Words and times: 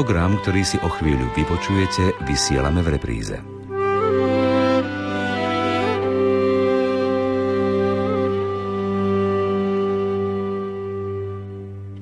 Program, 0.00 0.32
ktorý 0.40 0.64
si 0.64 0.80
o 0.80 0.88
chvíľu 0.88 1.28
vypočujete, 1.36 2.24
vysielame 2.24 2.80
v 2.80 2.88
repríze. 2.96 3.36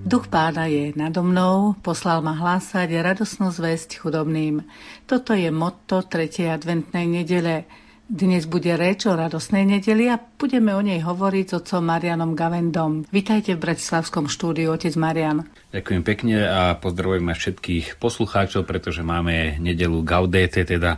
Duch 0.06 0.30
pána 0.30 0.70
je 0.70 0.94
nado 0.94 1.26
mnou, 1.26 1.74
poslal 1.82 2.22
ma 2.22 2.38
hlásať 2.38 2.86
radosnú 3.02 3.50
zväzť 3.50 3.98
chudobným. 3.98 4.62
Toto 5.10 5.34
je 5.34 5.50
motto 5.50 6.06
3. 6.06 6.54
adventnej 6.54 7.02
nedele. 7.02 7.66
Dnes 8.08 8.48
bude 8.48 8.72
reč 8.72 9.04
o 9.04 9.12
radosnej 9.12 9.68
nedeli 9.68 10.08
a 10.08 10.16
budeme 10.16 10.72
o 10.72 10.80
nej 10.80 11.04
hovoriť 11.04 11.44
s 11.44 11.56
otcom 11.60 11.92
Marianom 11.92 12.32
Gavendom. 12.32 13.04
Vítajte 13.12 13.52
v 13.52 13.60
Bratislavskom 13.60 14.32
štúdiu, 14.32 14.72
otec 14.72 14.96
Marian. 14.96 15.44
Ďakujem 15.76 16.02
pekne 16.08 16.40
a 16.48 16.72
pozdravujem 16.80 17.28
všetkých 17.28 18.00
poslucháčov, 18.00 18.64
pretože 18.64 19.04
máme 19.04 19.60
nedelu 19.60 20.00
Gaudete, 20.00 20.64
teda 20.64 20.96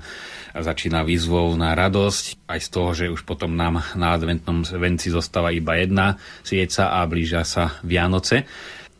začína 0.54 1.02
výzvou 1.02 1.50
na 1.58 1.74
radosť, 1.74 2.46
aj 2.46 2.60
z 2.62 2.68
toho, 2.70 2.90
že 2.94 3.10
už 3.10 3.26
potom 3.26 3.58
nám 3.58 3.82
na 3.98 4.14
adventnom 4.14 4.62
venci 4.62 5.10
zostáva 5.10 5.50
iba 5.50 5.82
jedna 5.82 6.14
svieca 6.46 6.94
a 6.94 7.02
blížia 7.10 7.42
sa 7.42 7.74
Vianoce 7.82 8.46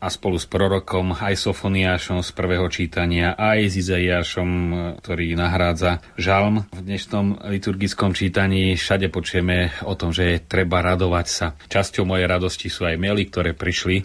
a 0.01 0.09
spolu 0.09 0.41
s 0.41 0.49
prorokom, 0.49 1.13
aj 1.13 1.37
Sofoniášom 1.37 2.25
z 2.25 2.29
prvého 2.33 2.65
čítania, 2.73 3.37
aj 3.37 3.69
s 3.69 3.73
Izaiášom, 3.85 4.49
ktorý 4.97 5.37
nahrádza 5.37 6.01
žalm. 6.17 6.65
V 6.73 6.81
dnešnom 6.81 7.45
liturgickom 7.45 8.17
čítaní 8.17 8.73
všade 8.73 9.13
počujeme 9.13 9.69
o 9.85 9.93
tom, 9.93 10.09
že 10.09 10.23
je 10.25 10.37
treba 10.41 10.81
radovať 10.81 11.27
sa. 11.29 11.53
Časťou 11.69 12.09
mojej 12.09 12.25
radosti 12.25 12.65
sú 12.73 12.89
aj 12.89 12.97
maily, 12.97 13.29
ktoré 13.29 13.53
prišli 13.53 14.01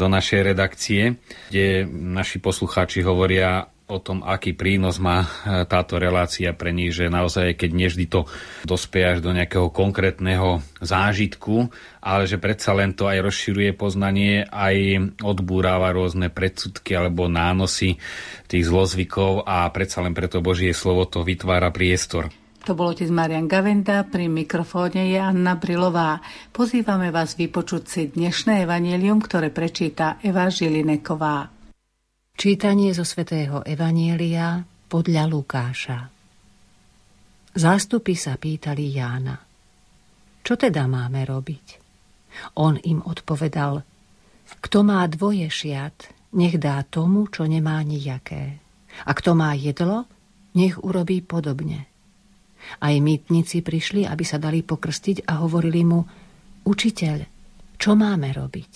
do 0.00 0.08
našej 0.08 0.40
redakcie, 0.40 1.20
kde 1.52 1.84
naši 1.92 2.40
poslucháči 2.40 3.04
hovoria 3.04 3.68
o 3.84 4.00
tom, 4.00 4.24
aký 4.24 4.56
prínos 4.56 4.96
má 4.96 5.24
e, 5.24 5.28
táto 5.68 6.00
relácia 6.00 6.56
pre 6.56 6.72
nich, 6.72 6.96
že 6.96 7.12
naozaj, 7.12 7.52
keď 7.52 7.70
nevždy 7.72 8.04
to 8.08 8.24
dospie 8.64 9.04
až 9.04 9.18
do 9.20 9.36
nejakého 9.36 9.68
konkrétneho 9.68 10.64
zážitku, 10.80 11.68
ale 12.00 12.24
že 12.24 12.40
predsa 12.40 12.72
len 12.72 12.96
to 12.96 13.04
aj 13.04 13.20
rozširuje 13.20 13.76
poznanie, 13.76 14.48
aj 14.48 15.12
odbúráva 15.20 15.92
rôzne 15.92 16.32
predsudky 16.32 16.96
alebo 16.96 17.28
nánosy 17.28 18.00
tých 18.48 18.64
zlozvykov 18.72 19.44
a 19.44 19.68
predsa 19.68 20.00
len 20.00 20.16
preto 20.16 20.40
Božie 20.40 20.72
slovo 20.72 21.04
to 21.04 21.20
vytvára 21.20 21.68
priestor. 21.68 22.32
To 22.64 22.72
bol 22.72 22.96
otec 22.96 23.12
Marian 23.12 23.44
Gavenda, 23.44 24.08
pri 24.08 24.24
mikrofóne 24.24 25.12
je 25.12 25.20
Anna 25.20 25.60
Brilová. 25.60 26.24
Pozývame 26.48 27.12
vás 27.12 27.36
vypočuť 27.36 27.82
si 27.84 28.02
dnešné 28.08 28.64
evanelium, 28.64 29.20
ktoré 29.20 29.52
prečíta 29.52 30.16
Eva 30.24 30.48
Žilineková. 30.48 31.53
Čítanie 32.34 32.90
zo 32.90 33.06
svätého 33.06 33.62
Evanielia 33.62 34.58
podľa 34.90 35.22
Lukáša 35.30 35.98
Zástupy 37.54 38.18
sa 38.18 38.34
pýtali 38.34 38.90
Jána. 38.90 39.38
Čo 40.42 40.58
teda 40.58 40.90
máme 40.90 41.22
robiť? 41.22 41.66
On 42.58 42.74
im 42.74 43.06
odpovedal, 43.06 43.86
kto 44.58 44.78
má 44.82 45.06
dvoje 45.06 45.46
šiat, 45.46 46.10
nech 46.34 46.58
dá 46.58 46.82
tomu, 46.82 47.30
čo 47.30 47.46
nemá 47.46 47.78
nijaké. 47.86 48.58
A 49.06 49.14
kto 49.14 49.38
má 49.38 49.54
jedlo, 49.54 50.10
nech 50.58 50.74
urobí 50.82 51.22
podobne. 51.22 51.86
Aj 52.82 52.94
mýtnici 52.98 53.62
prišli, 53.62 54.10
aby 54.10 54.26
sa 54.26 54.42
dali 54.42 54.66
pokrstiť 54.66 55.30
a 55.30 55.38
hovorili 55.38 55.86
mu, 55.86 56.02
učiteľ, 56.66 57.16
čo 57.78 57.94
máme 57.94 58.34
robiť? 58.34 58.72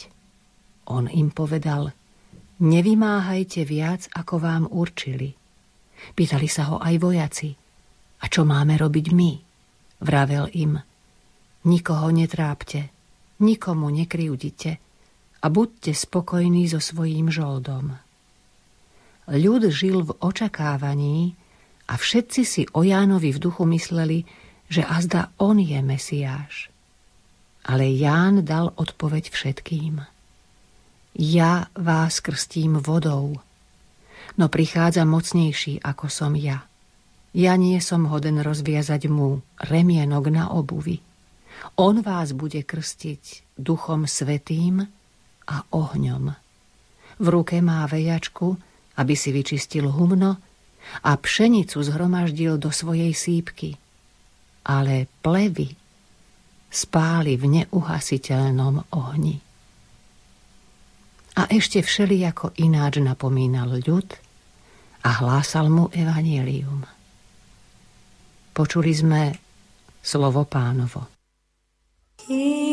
On 0.94 1.10
im 1.10 1.34
povedal, 1.34 1.97
Nevymáhajte 2.58 3.62
viac, 3.62 4.10
ako 4.10 4.34
vám 4.42 4.64
určili. 4.66 5.30
Pýtali 6.14 6.48
sa 6.50 6.74
ho 6.74 6.76
aj 6.82 6.94
vojaci. 6.98 7.50
A 8.18 8.24
čo 8.26 8.42
máme 8.42 8.74
robiť 8.74 9.06
my? 9.14 9.32
Vravel 10.02 10.50
im. 10.58 10.74
Nikoho 11.70 12.10
netrápte, 12.10 12.90
nikomu 13.42 13.90
nekryudite 13.90 14.70
a 15.42 15.46
buďte 15.46 15.94
spokojní 15.94 16.66
so 16.66 16.82
svojím 16.82 17.30
žoldom. 17.30 17.94
Ľud 19.28 19.62
žil 19.70 20.02
v 20.02 20.16
očakávaní 20.18 21.38
a 21.86 21.94
všetci 21.94 22.42
si 22.42 22.62
o 22.74 22.82
Jánovi 22.82 23.30
v 23.30 23.42
duchu 23.42 23.68
mysleli, 23.70 24.26
že 24.66 24.82
azda 24.82 25.30
on 25.38 25.62
je 25.62 25.78
Mesiáš. 25.78 26.74
Ale 27.68 27.86
Ján 27.86 28.42
dal 28.42 28.72
odpoveď 28.74 29.30
všetkým. 29.30 30.17
Ja 31.16 31.72
vás 31.72 32.20
krstím 32.20 32.76
vodou, 32.84 33.40
no 34.36 34.44
prichádza 34.46 35.08
mocnejší 35.08 35.80
ako 35.80 36.06
som 36.12 36.36
ja. 36.36 36.68
Ja 37.32 37.54
nie 37.56 37.80
som 37.80 38.08
hoden 38.08 38.40
rozviazať 38.40 39.08
mu 39.08 39.40
remienok 39.60 40.24
na 40.32 40.48
obuvi. 40.52 41.00
On 41.76 42.00
vás 42.00 42.32
bude 42.32 42.62
krstiť 42.62 43.56
duchom 43.58 44.06
svetým 44.06 44.84
a 45.48 45.56
ohňom. 45.74 46.24
V 47.18 47.26
ruke 47.26 47.58
má 47.58 47.82
vejačku, 47.90 48.54
aby 48.98 49.14
si 49.18 49.34
vyčistil 49.34 49.90
humno 49.90 50.38
a 51.02 51.10
pšenicu 51.18 51.82
zhromaždil 51.82 52.62
do 52.62 52.70
svojej 52.70 53.10
sípky. 53.10 53.74
Ale 54.68 55.10
plevy 55.24 55.74
spáli 56.70 57.34
v 57.34 57.44
neuhasiteľnom 57.64 58.92
ohni 58.94 59.47
a 61.38 61.46
ešte 61.46 61.78
všelijako 61.86 62.58
ináč 62.58 62.98
napomínal 62.98 63.78
ľud 63.78 64.08
a 65.06 65.10
hlásal 65.22 65.70
mu 65.70 65.86
evanielium. 65.94 66.82
Počuli 68.50 68.90
sme 68.90 69.38
slovo 70.02 70.42
pánovo. 70.50 71.06
Yeah. 72.26 72.67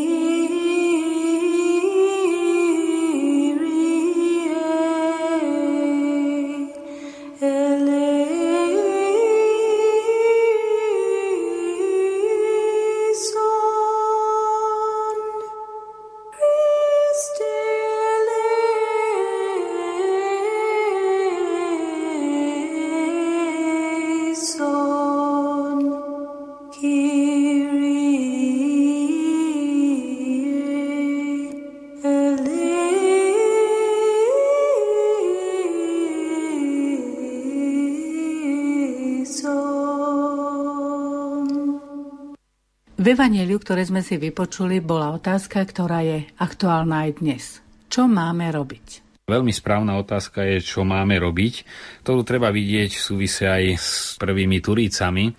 V 43.16 43.24
Evangeliu, 43.24 43.56
ktoré 43.56 43.80
sme 43.80 44.04
si 44.04 44.20
vypočuli, 44.20 44.84
bola 44.84 45.08
otázka, 45.16 45.64
ktorá 45.64 46.04
je 46.04 46.28
aktuálna 46.36 47.08
aj 47.08 47.10
dnes. 47.24 47.64
Čo 47.88 48.12
máme 48.12 48.52
robiť? 48.52 49.00
Veľmi 49.24 49.56
správna 49.56 49.96
otázka 49.96 50.44
je, 50.44 50.60
čo 50.60 50.84
máme 50.84 51.16
robiť. 51.16 51.64
To 52.04 52.20
treba 52.20 52.52
vidieť 52.52 52.92
v 52.92 53.00
súvise 53.00 53.48
aj 53.48 53.64
s 53.80 53.90
prvými 54.20 54.60
turícami, 54.60 55.32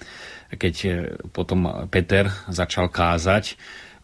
keď 0.57 0.75
e, 0.89 0.89
potom 1.29 1.85
Peter 1.94 2.25
začal 2.50 2.89
kázať 2.89 3.53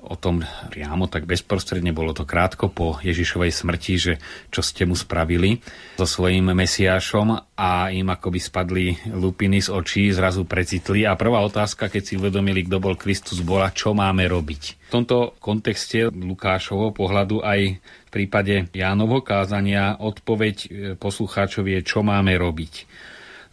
o 0.03 0.15
tom 0.19 0.43
priamo, 0.67 1.07
tak 1.07 1.23
bezprostredne 1.23 1.95
bolo 1.95 2.11
to 2.11 2.27
krátko 2.27 2.67
po 2.67 2.99
Ježišovej 2.99 3.51
smrti, 3.55 3.93
že 3.95 4.13
čo 4.51 4.59
ste 4.59 4.83
mu 4.83 4.99
spravili 4.99 5.63
so 5.95 6.03
svojím 6.03 6.51
mesiášom 6.51 7.55
a 7.55 7.87
im 7.89 8.07
akoby 8.11 8.39
spadli 8.39 8.85
lupiny 9.15 9.63
z 9.63 9.71
očí, 9.71 10.11
zrazu 10.11 10.43
precitli 10.43 11.07
a 11.07 11.15
prvá 11.15 11.39
otázka, 11.41 11.87
keď 11.87 12.03
si 12.03 12.13
uvedomili, 12.19 12.67
kto 12.67 12.77
bol 12.83 12.99
Kristus, 12.99 13.39
bola, 13.39 13.71
čo 13.71 13.95
máme 13.95 14.27
robiť. 14.27 14.91
V 14.91 14.91
tomto 14.91 15.39
kontexte 15.39 16.11
Lukášovo 16.11 16.91
pohľadu 16.93 17.41
aj 17.41 17.59
v 17.79 18.09
prípade 18.11 18.69
Jánovho 18.75 19.25
kázania 19.25 19.97
odpoveď 19.97 20.55
e, 20.55 20.67
poslucháčov 20.99 21.65
je, 21.65 21.79
čo 21.81 22.05
máme 22.05 22.37
robiť. 22.37 22.85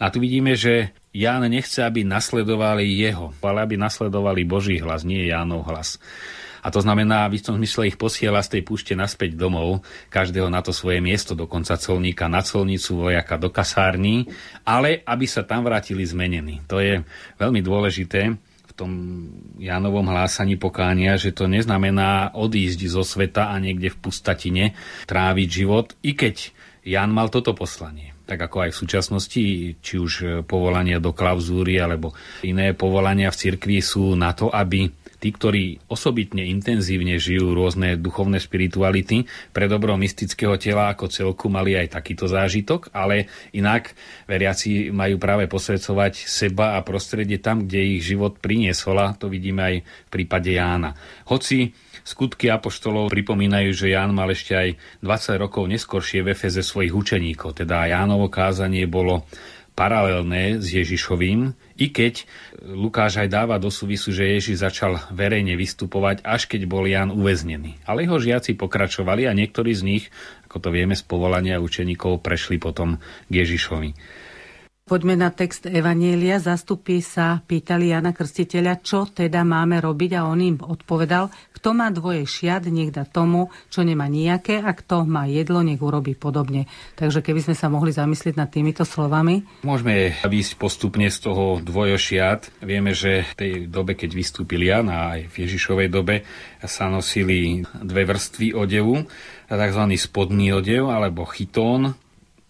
A 0.00 0.08
tu 0.08 0.20
vidíme, 0.20 0.56
že 0.56 0.96
Ján 1.10 1.42
nechce, 1.50 1.82
aby 1.82 2.06
nasledovali 2.06 2.86
jeho, 2.86 3.34
ale 3.42 3.66
aby 3.66 3.74
nasledovali 3.74 4.46
Boží 4.46 4.78
hlas, 4.78 5.02
nie 5.02 5.26
Jánov 5.26 5.66
hlas. 5.66 5.98
A 6.60 6.68
to 6.68 6.84
znamená, 6.84 7.26
v 7.26 7.40
istom 7.40 7.56
zmysle 7.56 7.88
ich 7.88 7.96
posiela 7.96 8.38
z 8.44 8.58
tej 8.58 8.62
púšte 8.68 8.92
naspäť 8.92 9.34
domov, 9.34 9.80
každého 10.12 10.52
na 10.52 10.60
to 10.60 10.76
svoje 10.76 11.00
miesto, 11.00 11.32
dokonca 11.32 11.80
colníka 11.80 12.28
na 12.28 12.44
colnicu, 12.44 13.10
vojaka 13.10 13.40
do 13.40 13.48
kasární, 13.48 14.28
ale 14.62 15.00
aby 15.08 15.24
sa 15.24 15.42
tam 15.42 15.64
vrátili 15.64 16.04
zmenení. 16.04 16.60
To 16.68 16.78
je 16.78 17.00
veľmi 17.40 17.64
dôležité 17.64 18.36
v 18.70 18.72
tom 18.76 18.90
Jánovom 19.56 20.04
hlásaní 20.04 20.60
pokánia, 20.60 21.16
že 21.16 21.32
to 21.32 21.48
neznamená 21.48 22.36
odísť 22.36 22.80
zo 22.86 23.02
sveta 23.02 23.50
a 23.50 23.58
niekde 23.58 23.90
v 23.90 23.98
pustatine 23.98 24.64
tráviť 25.08 25.48
život, 25.48 25.96
i 26.04 26.12
keď 26.12 26.52
Jan 26.84 27.10
mal 27.10 27.32
toto 27.32 27.56
poslanie 27.56 28.19
tak 28.30 28.46
ako 28.46 28.56
aj 28.62 28.70
v 28.70 28.80
súčasnosti, 28.86 29.44
či 29.82 29.94
už 29.98 30.46
povolania 30.46 31.02
do 31.02 31.10
klauzúry 31.10 31.82
alebo 31.82 32.14
iné 32.46 32.78
povolania 32.78 33.34
v 33.34 33.40
cirkvi 33.42 33.82
sú 33.82 34.14
na 34.14 34.30
to, 34.30 34.54
aby 34.54 34.86
tí, 35.20 35.28
ktorí 35.30 35.64
osobitne 35.86 36.48
intenzívne 36.48 37.20
žijú 37.20 37.52
rôzne 37.52 38.00
duchovné 38.00 38.40
spirituality, 38.40 39.28
pre 39.52 39.68
dobro 39.68 39.94
mystického 40.00 40.56
tela 40.56 40.90
ako 40.90 41.12
celku 41.12 41.52
mali 41.52 41.76
aj 41.76 42.00
takýto 42.00 42.24
zážitok, 42.26 42.90
ale 42.96 43.28
inak 43.52 43.92
veriaci 44.24 44.88
majú 44.90 45.20
práve 45.20 45.46
posvedcovať 45.46 46.24
seba 46.24 46.80
a 46.80 46.82
prostredie 46.82 47.38
tam, 47.38 47.68
kde 47.68 48.00
ich 48.00 48.02
život 48.08 48.40
priniesol 48.40 48.96
a 48.96 49.12
to 49.12 49.28
vidíme 49.28 49.60
aj 49.60 49.76
v 49.84 50.08
prípade 50.08 50.56
Jána. 50.56 50.96
Hoci 51.28 51.76
Skutky 52.00 52.48
apoštolov 52.48 53.12
pripomínajú, 53.12 53.70
že 53.76 53.92
Ján 53.92 54.16
mal 54.16 54.32
ešte 54.32 54.56
aj 54.56 54.68
20 55.04 55.36
rokov 55.36 55.68
neskoršie 55.68 56.24
v 56.24 56.32
Efeze 56.32 56.64
svojich 56.64 56.96
učeníkov, 56.96 57.60
teda 57.60 57.92
Jánovo 57.92 58.32
kázanie 58.32 58.88
bolo 58.88 59.28
paralelné 59.76 60.60
s 60.60 60.76
Ježišovým, 60.76 61.69
i 61.80 61.88
keď 61.88 62.28
Lukáš 62.60 63.16
aj 63.24 63.32
dáva 63.32 63.56
do 63.56 63.72
súvisu, 63.72 64.12
že 64.12 64.36
Ježiš 64.36 64.60
začal 64.60 65.00
verejne 65.10 65.56
vystupovať, 65.56 66.20
až 66.20 66.44
keď 66.44 66.68
bol 66.68 66.84
Jan 66.84 67.08
uväznený. 67.08 67.80
Ale 67.88 68.04
jeho 68.04 68.20
žiaci 68.20 68.52
pokračovali 68.54 69.24
a 69.24 69.32
niektorí 69.32 69.72
z 69.72 69.82
nich, 69.88 70.04
ako 70.44 70.60
to 70.60 70.68
vieme 70.68 70.92
z 70.92 71.00
povolania 71.08 71.56
učeníkov, 71.56 72.20
prešli 72.20 72.60
potom 72.60 73.00
k 73.00 73.32
Ježišovi. 73.32 74.19
Poďme 74.90 75.14
na 75.14 75.30
text 75.30 75.70
Evanielia. 75.70 76.42
Zastupí 76.42 76.98
sa 76.98 77.38
pýtali 77.46 77.94
Jana 77.94 78.10
Krstiteľa, 78.10 78.82
čo 78.82 79.06
teda 79.06 79.46
máme 79.46 79.78
robiť 79.78 80.18
a 80.18 80.26
on 80.26 80.42
im 80.42 80.58
odpovedal, 80.58 81.30
kto 81.54 81.78
má 81.78 81.94
dvoje 81.94 82.26
šiat, 82.26 82.66
nech 82.66 82.90
dá 82.90 83.06
tomu, 83.06 83.54
čo 83.70 83.86
nemá 83.86 84.10
nejaké 84.10 84.58
a 84.58 84.74
kto 84.74 85.06
má 85.06 85.30
jedlo, 85.30 85.62
nech 85.62 85.78
urobí 85.78 86.18
podobne. 86.18 86.66
Takže 86.98 87.22
keby 87.22 87.38
sme 87.38 87.54
sa 87.54 87.70
mohli 87.70 87.94
zamyslieť 87.94 88.34
nad 88.34 88.50
týmito 88.50 88.82
slovami. 88.82 89.62
Môžeme 89.62 90.10
výjsť 90.26 90.58
postupne 90.58 91.06
z 91.06 91.22
toho 91.22 91.62
dvojošiat. 91.62 92.58
Vieme, 92.58 92.90
že 92.90 93.22
v 93.22 93.34
tej 93.38 93.52
dobe, 93.70 93.94
keď 93.94 94.10
vystúpil 94.10 94.66
Jan 94.66 94.90
a 94.90 95.14
aj 95.14 95.30
v 95.30 95.34
Ježišovej 95.46 95.86
dobe 95.86 96.26
sa 96.66 96.90
nosili 96.90 97.62
dve 97.78 98.10
vrstvy 98.10 98.58
odevu, 98.58 99.06
tzv. 99.46 99.82
spodný 99.94 100.50
odev 100.50 100.90
alebo 100.90 101.30
chytón. 101.30 101.94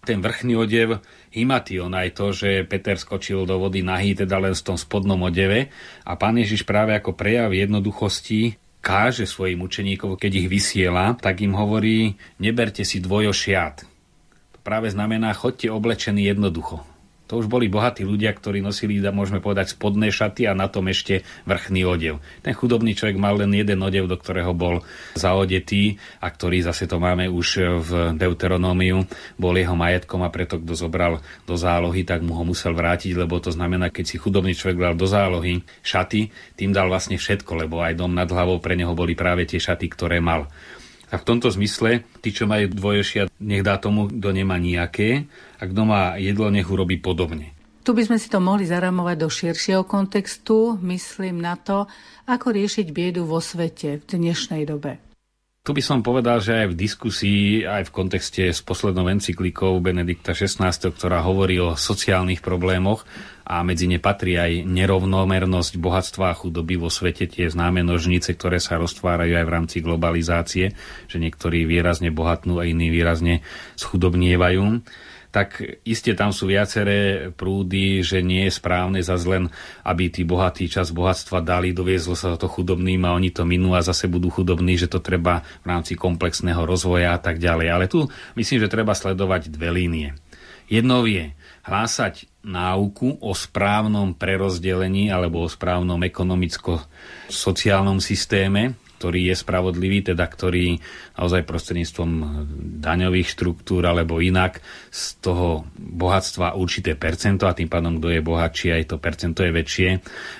Ten 0.01 0.25
vrchný 0.25 0.57
odev 0.57 1.05
himation, 1.31 1.91
aj 1.95 2.09
to, 2.13 2.35
že 2.35 2.67
Peter 2.67 2.99
skočil 2.99 3.47
do 3.47 3.57
vody 3.57 3.81
nahý, 3.81 4.13
teda 4.13 4.37
len 4.37 4.53
v 4.53 4.65
tom 4.67 4.77
spodnom 4.77 5.19
odeve. 5.23 5.71
A 6.03 6.19
pán 6.19 6.35
Ježiš 6.37 6.67
práve 6.67 6.91
ako 6.93 7.15
prejav 7.15 7.55
jednoduchosti 7.55 8.59
káže 8.83 9.29
svojim 9.29 9.61
učeníkom, 9.63 10.19
keď 10.19 10.31
ich 10.45 10.47
vysiela, 10.51 11.15
tak 11.15 11.45
im 11.45 11.55
hovorí, 11.55 12.17
neberte 12.41 12.81
si 12.83 12.99
dvojošiat. 12.99 13.87
To 14.53 14.59
práve 14.65 14.91
znamená, 14.91 15.31
chodte 15.37 15.69
oblečení 15.69 16.27
jednoducho. 16.27 16.90
To 17.31 17.39
už 17.39 17.47
boli 17.47 17.71
bohatí 17.71 18.03
ľudia, 18.03 18.35
ktorí 18.35 18.59
nosili, 18.59 18.99
môžeme 18.99 19.39
povedať, 19.39 19.71
spodné 19.71 20.11
šaty 20.11 20.51
a 20.51 20.53
na 20.53 20.67
tom 20.67 20.91
ešte 20.91 21.23
vrchný 21.47 21.87
odev. 21.87 22.19
Ten 22.43 22.51
chudobný 22.51 22.91
človek 22.91 23.15
mal 23.15 23.39
len 23.39 23.55
jeden 23.55 23.79
odev, 23.79 24.11
do 24.11 24.19
ktorého 24.19 24.51
bol 24.51 24.83
zaodetý 25.15 25.95
a 26.19 26.27
ktorý, 26.27 26.59
zase 26.67 26.91
to 26.91 26.99
máme 26.99 27.31
už 27.31 27.79
v 27.79 27.89
Deuteronómiu, 28.19 29.07
bol 29.39 29.55
jeho 29.55 29.79
majetkom 29.79 30.27
a 30.27 30.29
preto 30.29 30.59
kto 30.59 30.75
zobral 30.75 31.23
do 31.47 31.55
zálohy, 31.55 32.03
tak 32.03 32.19
mu 32.19 32.35
ho 32.35 32.43
musel 32.43 32.75
vrátiť, 32.75 33.15
lebo 33.15 33.39
to 33.39 33.55
znamená, 33.55 33.95
keď 33.95 34.11
si 34.11 34.19
chudobný 34.19 34.51
človek 34.51 34.91
dal 34.91 34.95
do 34.99 35.07
zálohy 35.07 35.63
šaty, 35.87 36.27
tým 36.59 36.75
dal 36.75 36.91
vlastne 36.91 37.15
všetko, 37.15 37.63
lebo 37.63 37.79
aj 37.79 37.95
dom 37.95 38.11
nad 38.11 38.27
hlavou 38.27 38.59
pre 38.59 38.75
neho 38.75 38.91
boli 38.91 39.15
práve 39.15 39.47
tie 39.47 39.63
šaty, 39.63 39.87
ktoré 39.87 40.19
mal. 40.19 40.51
A 41.11 41.19
v 41.19 41.27
tomto 41.27 41.51
zmysle, 41.51 42.07
tí, 42.23 42.31
čo 42.31 42.47
majú 42.47 42.71
dvoješia, 42.71 43.27
nech 43.43 43.67
dá 43.67 43.75
tomu, 43.75 44.07
kto 44.07 44.31
nemá 44.31 44.55
nejaké, 44.55 45.27
a 45.59 45.67
kto 45.67 45.81
má 45.83 46.15
jedlo, 46.15 46.47
nech 46.47 46.71
urobí 46.71 47.03
podobne. 47.03 47.51
Tu 47.81 47.91
by 47.91 48.07
sme 48.07 48.17
si 48.21 48.31
to 48.31 48.39
mohli 48.39 48.63
zaramovať 48.63 49.17
do 49.19 49.27
širšieho 49.27 49.83
kontextu, 49.83 50.79
myslím 50.85 51.43
na 51.43 51.57
to, 51.59 51.89
ako 52.29 52.53
riešiť 52.53 52.87
biedu 52.93 53.27
vo 53.27 53.41
svete 53.41 53.99
v 53.99 54.03
dnešnej 54.07 54.63
dobe. 54.69 55.01
Tu 55.61 55.77
by 55.77 55.83
som 55.85 56.01
povedal, 56.01 56.41
že 56.41 56.57
aj 56.57 56.67
v 56.73 56.79
diskusii, 56.79 57.69
aj 57.69 57.85
v 57.85 57.93
kontexte 57.93 58.49
s 58.49 58.65
poslednou 58.65 59.05
encyklikou 59.13 59.77
Benedikta 59.77 60.33
XVI, 60.33 60.73
ktorá 60.73 61.21
hovorí 61.21 61.61
o 61.61 61.77
sociálnych 61.77 62.41
problémoch 62.41 63.05
a 63.45 63.65
medzi 63.65 63.89
ne 63.89 63.97
patrí 63.97 64.37
aj 64.37 64.63
nerovnomernosť 64.65 65.73
bohatstva 65.81 66.31
a 66.31 66.37
chudoby 66.37 66.77
vo 66.77 66.89
svete, 66.93 67.25
tie 67.25 67.49
známe 67.49 67.81
nožnice, 67.81 68.37
ktoré 68.37 68.61
sa 68.61 68.77
roztvárajú 68.77 69.33
aj 69.37 69.45
v 69.45 69.53
rámci 69.53 69.77
globalizácie, 69.81 70.73
že 71.09 71.17
niektorí 71.17 71.65
výrazne 71.65 72.13
bohatnú 72.13 72.61
a 72.61 72.67
iní 72.69 72.93
výrazne 72.93 73.41
schudobnievajú 73.77 74.83
tak 75.31 75.63
iste 75.87 76.11
tam 76.11 76.35
sú 76.35 76.51
viaceré 76.51 77.31
prúdy, 77.31 78.03
že 78.03 78.19
nie 78.19 78.51
je 78.51 78.59
správne 78.59 78.99
za 78.99 79.15
len, 79.23 79.47
aby 79.87 80.11
tí 80.11 80.27
bohatí 80.27 80.67
čas 80.67 80.91
bohatstva 80.91 81.39
dali, 81.39 81.71
doviezlo 81.71 82.19
sa 82.19 82.35
to 82.35 82.51
chudobným 82.51 83.07
a 83.07 83.15
oni 83.15 83.31
to 83.31 83.47
minú 83.47 83.71
a 83.71 83.79
zase 83.79 84.11
budú 84.11 84.27
chudobní, 84.27 84.75
že 84.75 84.91
to 84.91 84.99
treba 84.99 85.39
v 85.63 85.65
rámci 85.71 85.95
komplexného 85.95 86.67
rozvoja 86.67 87.15
a 87.15 87.19
tak 87.23 87.39
ďalej. 87.39 87.67
Ale 87.71 87.87
tu 87.87 88.11
myslím, 88.35 88.59
že 88.59 88.67
treba 88.67 88.91
sledovať 88.91 89.47
dve 89.47 89.71
línie. 89.71 90.19
Jednou 90.71 91.03
je 91.03 91.35
hlásať 91.67 92.31
náuku 92.47 93.19
o 93.19 93.35
správnom 93.35 94.15
prerozdelení 94.15 95.11
alebo 95.11 95.43
o 95.43 95.51
správnom 95.51 95.99
ekonomicko-sociálnom 95.99 97.99
systéme, 97.99 98.79
ktorý 99.01 99.33
je 99.33 99.35
spravodlivý, 99.41 100.13
teda 100.13 100.29
ktorý 100.29 100.77
naozaj 101.17 101.41
prostredníctvom 101.49 102.11
daňových 102.85 103.33
štruktúr 103.33 103.81
alebo 103.89 104.21
inak 104.21 104.61
z 104.93 105.17
toho 105.25 105.65
bohatstva 105.73 106.53
určité 106.53 106.93
percento 106.93 107.49
a 107.49 107.57
tým 107.57 107.65
pádom, 107.65 107.97
kto 107.97 108.13
je 108.13 108.21
bohatší, 108.21 108.67
aj 108.77 108.93
to 108.93 109.01
percento 109.01 109.41
je 109.41 109.49
väčšie, 109.49 109.89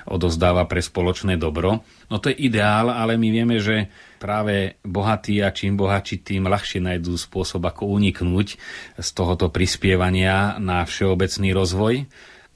odozdáva 0.06 0.70
pre 0.70 0.86
spoločné 0.86 1.42
dobro. 1.42 1.82
No 2.14 2.22
to 2.22 2.30
je 2.30 2.38
ideál, 2.38 2.94
ale 2.94 3.18
my 3.18 3.28
vieme, 3.34 3.58
že 3.58 3.90
práve 4.22 4.78
bohatí 4.86 5.42
a 5.42 5.50
čím 5.50 5.74
bohatší, 5.74 6.22
tým 6.22 6.46
ľahšie 6.46 6.86
nájdú 6.86 7.18
spôsob, 7.18 7.66
ako 7.66 7.90
uniknúť 7.90 8.62
z 9.02 9.10
tohoto 9.18 9.50
prispievania 9.50 10.62
na 10.62 10.86
všeobecný 10.86 11.50
rozvoj 11.58 12.06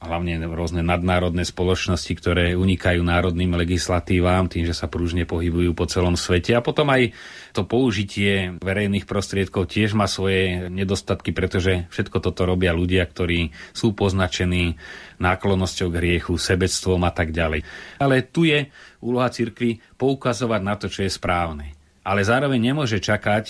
hlavne 0.05 0.39
rôzne 0.45 0.85
nadnárodné 0.85 1.43
spoločnosti, 1.43 2.13
ktoré 2.15 2.45
unikajú 2.53 3.01
národným 3.01 3.57
legislatívam 3.57 4.45
tým, 4.45 4.69
že 4.69 4.77
sa 4.77 4.85
prúžne 4.85 5.25
pohybujú 5.25 5.74
po 5.74 5.89
celom 5.89 6.13
svete. 6.13 6.53
A 6.53 6.62
potom 6.62 6.88
aj 6.93 7.12
to 7.51 7.65
použitie 7.65 8.55
verejných 8.62 9.09
prostriedkov 9.09 9.67
tiež 9.67 9.97
má 9.97 10.05
svoje 10.05 10.69
nedostatky, 10.69 11.33
pretože 11.33 11.89
všetko 11.89 12.21
toto 12.21 12.45
robia 12.45 12.71
ľudia, 12.71 13.03
ktorí 13.03 13.50
sú 13.74 13.97
poznačení 13.97 14.77
náklonnosťou 15.17 15.88
k 15.89 15.97
hriechu, 16.00 16.38
sebectvom 16.38 17.01
a 17.03 17.12
tak 17.12 17.33
ďalej. 17.33 17.65
Ale 18.00 18.24
tu 18.29 18.45
je 18.45 18.69
úloha 19.01 19.27
cirkvi 19.33 19.81
poukazovať 19.97 20.62
na 20.62 20.75
to, 20.77 20.88
čo 20.88 21.03
je 21.03 21.12
správne 21.12 21.85
ale 22.05 22.21
zároveň 22.21 22.62
nemôže 22.62 23.01
čakať, 23.01 23.45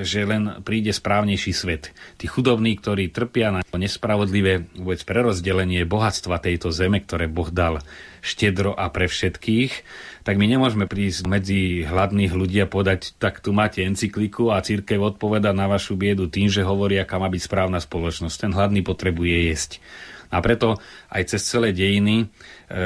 že 0.00 0.24
len 0.24 0.64
príde 0.64 0.96
správnejší 0.96 1.52
svet. 1.52 1.92
Tí 2.16 2.24
chudobní, 2.24 2.80
ktorí 2.80 3.12
trpia 3.12 3.52
na 3.52 3.60
nespravodlivé 3.76 4.64
vôbec 4.80 5.04
prerozdelenie 5.04 5.84
bohatstva 5.84 6.40
tejto 6.40 6.72
zeme, 6.72 7.04
ktoré 7.04 7.28
Boh 7.28 7.52
dal 7.52 7.84
štedro 8.24 8.72
a 8.72 8.88
pre 8.88 9.12
všetkých, 9.12 9.72
tak 10.24 10.40
my 10.40 10.48
nemôžeme 10.48 10.88
prísť 10.88 11.28
medzi 11.28 11.84
hladných 11.84 12.32
ľudí 12.32 12.64
a 12.64 12.66
povedať, 12.66 13.12
tak 13.20 13.44
tu 13.44 13.52
máte 13.52 13.84
encykliku 13.84 14.56
a 14.56 14.64
církev 14.64 14.98
odpoveda 14.98 15.52
na 15.52 15.68
vašu 15.68 15.94
biedu 15.94 16.32
tým, 16.32 16.48
že 16.48 16.64
hovorí, 16.64 16.96
aká 16.96 17.20
má 17.20 17.28
byť 17.28 17.44
správna 17.44 17.78
spoločnosť. 17.78 18.36
Ten 18.40 18.52
hladný 18.56 18.80
potrebuje 18.80 19.52
jesť. 19.52 19.84
A 20.28 20.38
preto 20.44 20.76
aj 21.08 21.36
cez 21.36 21.42
celé 21.44 21.72
dejiny 21.72 22.24
e, 22.24 22.26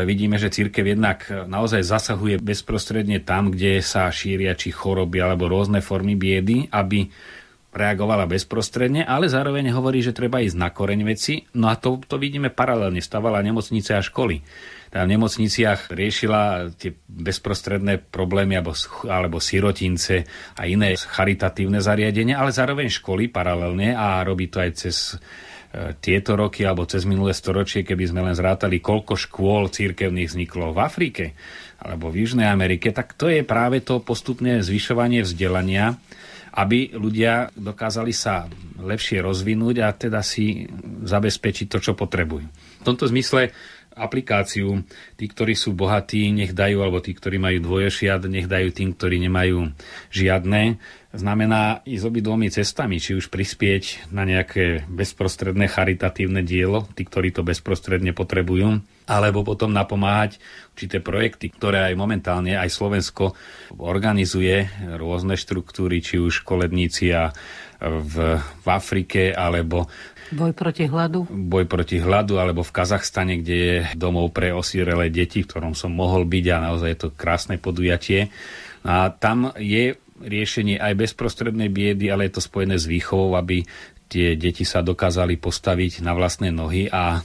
vidíme, 0.06 0.38
že 0.38 0.52
církev 0.52 0.94
jednak 0.94 1.26
naozaj 1.28 1.82
zasahuje 1.82 2.38
bezprostredne 2.38 3.22
tam, 3.22 3.50
kde 3.50 3.82
sa 3.82 4.06
šíria 4.10 4.54
či 4.54 4.70
choroby 4.70 5.18
alebo 5.18 5.50
rôzne 5.50 5.82
formy 5.82 6.14
biedy, 6.14 6.70
aby 6.70 7.10
reagovala 7.72 8.28
bezprostredne, 8.28 9.08
ale 9.08 9.32
zároveň 9.32 9.72
hovorí, 9.72 10.04
že 10.04 10.12
treba 10.12 10.44
ísť 10.44 10.60
na 10.60 10.68
koreň 10.68 11.00
veci. 11.08 11.40
No 11.56 11.72
a 11.72 11.80
to, 11.80 11.96
to 12.04 12.20
vidíme 12.20 12.52
paralelne. 12.52 13.00
Stavala 13.00 13.40
nemocnice 13.40 13.96
a 13.96 14.04
školy. 14.04 14.44
Tá 14.92 15.08
v 15.08 15.16
nemocniciach 15.16 15.88
riešila 15.88 16.68
tie 16.76 16.92
bezprostredné 17.08 17.96
problémy 18.12 18.60
alebo, 18.60 18.76
alebo 19.08 19.40
sirotince 19.40 20.28
a 20.52 20.68
iné 20.68 20.92
charitatívne 21.00 21.80
zariadenia, 21.80 22.36
ale 22.36 22.52
zároveň 22.52 22.92
školy 22.92 23.32
paralelne 23.32 23.96
a 23.96 24.20
robí 24.20 24.52
to 24.52 24.60
aj 24.60 24.70
cez 24.76 25.16
tieto 26.04 26.36
roky 26.36 26.68
alebo 26.68 26.84
cez 26.84 27.08
minulé 27.08 27.32
storočie, 27.32 27.80
keby 27.80 28.04
sme 28.04 28.20
len 28.20 28.36
zrátali, 28.36 28.84
koľko 28.84 29.16
škôl 29.16 29.72
církevných 29.72 30.28
vzniklo 30.28 30.76
v 30.76 30.78
Afrike 30.84 31.24
alebo 31.80 32.12
v 32.12 32.22
Južnej 32.22 32.46
Amerike, 32.46 32.92
tak 32.92 33.16
to 33.16 33.32
je 33.32 33.42
práve 33.42 33.80
to 33.80 34.04
postupné 34.04 34.60
zvyšovanie 34.60 35.24
vzdelania, 35.24 35.96
aby 36.52 36.92
ľudia 36.92 37.48
dokázali 37.56 38.12
sa 38.12 38.44
lepšie 38.76 39.24
rozvinúť 39.24 39.76
a 39.80 39.88
teda 39.96 40.20
si 40.20 40.68
zabezpečiť 41.08 41.66
to, 41.72 41.78
čo 41.80 41.92
potrebujú. 41.96 42.46
V 42.82 42.84
tomto 42.84 43.08
zmysle 43.08 43.50
aplikáciu. 43.94 44.84
Tí, 45.16 45.24
ktorí 45.28 45.56
sú 45.56 45.76
bohatí, 45.76 46.32
nech 46.32 46.56
dajú, 46.56 46.82
alebo 46.82 46.98
tí, 46.98 47.12
ktorí 47.12 47.38
majú 47.38 47.58
dvoješiat, 47.62 48.26
nech 48.28 48.48
dajú 48.48 48.72
tým, 48.72 48.96
ktorí 48.96 49.20
nemajú 49.28 49.72
žiadne. 50.10 50.80
Znamená 51.12 51.84
ísť 51.84 52.04
obidvomi 52.08 52.48
cestami, 52.48 52.96
či 52.96 53.12
už 53.12 53.28
prispieť 53.28 54.08
na 54.08 54.24
nejaké 54.24 54.88
bezprostredné 54.88 55.68
charitatívne 55.68 56.40
dielo, 56.40 56.88
tí, 56.96 57.04
ktorí 57.04 57.36
to 57.36 57.44
bezprostredne 57.44 58.16
potrebujú, 58.16 58.80
alebo 59.12 59.44
potom 59.44 59.68
napomáhať 59.68 60.40
určité 60.72 61.04
projekty, 61.04 61.52
ktoré 61.52 61.92
aj 61.92 61.94
momentálne 62.00 62.56
aj 62.56 62.72
Slovensko 62.72 63.36
organizuje, 63.76 64.72
rôzne 64.96 65.36
štruktúry, 65.36 66.00
či 66.00 66.16
už 66.16 66.48
koledníci 66.48 67.12
a 67.12 67.28
v, 67.82 68.40
v 68.40 68.66
Afrike, 68.66 69.36
alebo 69.36 69.84
Boj 70.32 70.56
proti 70.56 70.88
hladu? 70.88 71.28
Boj 71.28 71.68
proti 71.68 72.00
hladu, 72.00 72.40
alebo 72.40 72.64
v 72.64 72.72
Kazachstane, 72.72 73.44
kde 73.44 73.56
je 73.60 73.76
domov 73.92 74.32
pre 74.32 74.48
osírelé 74.48 75.12
deti, 75.12 75.44
v 75.44 75.48
ktorom 75.52 75.76
som 75.76 75.92
mohol 75.92 76.24
byť 76.24 76.44
a 76.48 76.72
naozaj 76.72 76.88
je 76.88 77.00
to 77.04 77.08
krásne 77.12 77.60
podujatie. 77.60 78.32
A 78.80 79.12
tam 79.12 79.52
je 79.60 80.00
riešenie 80.24 80.80
aj 80.80 80.96
bezprostrednej 80.96 81.68
biedy, 81.68 82.08
ale 82.08 82.32
je 82.32 82.40
to 82.40 82.42
spojené 82.48 82.80
s 82.80 82.88
výchovou, 82.88 83.36
aby 83.36 83.60
tie 84.08 84.36
deti 84.40 84.64
sa 84.64 84.80
dokázali 84.80 85.36
postaviť 85.36 86.00
na 86.00 86.16
vlastné 86.16 86.48
nohy 86.48 86.88
a 86.88 87.20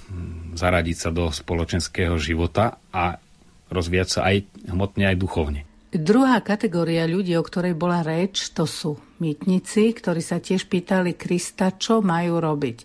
zaradiť 0.58 0.98
sa 0.98 1.10
do 1.14 1.30
spoločenského 1.30 2.18
života 2.18 2.82
a 2.92 3.22
rozvíjať 3.70 4.10
sa 4.10 4.22
aj 4.28 4.36
hmotne, 4.74 5.08
aj 5.08 5.18
duchovne. 5.22 5.62
Druhá 5.88 6.44
kategória 6.44 7.08
ľudí, 7.08 7.32
o 7.40 7.44
ktorej 7.46 7.72
bola 7.72 8.04
reč, 8.04 8.52
to 8.52 8.68
sú 8.68 9.00
mýtnici, 9.24 9.96
ktorí 9.96 10.20
sa 10.20 10.44
tiež 10.44 10.68
pýtali 10.68 11.16
Krista, 11.16 11.72
čo 11.72 12.04
majú 12.04 12.44
robiť. 12.44 12.84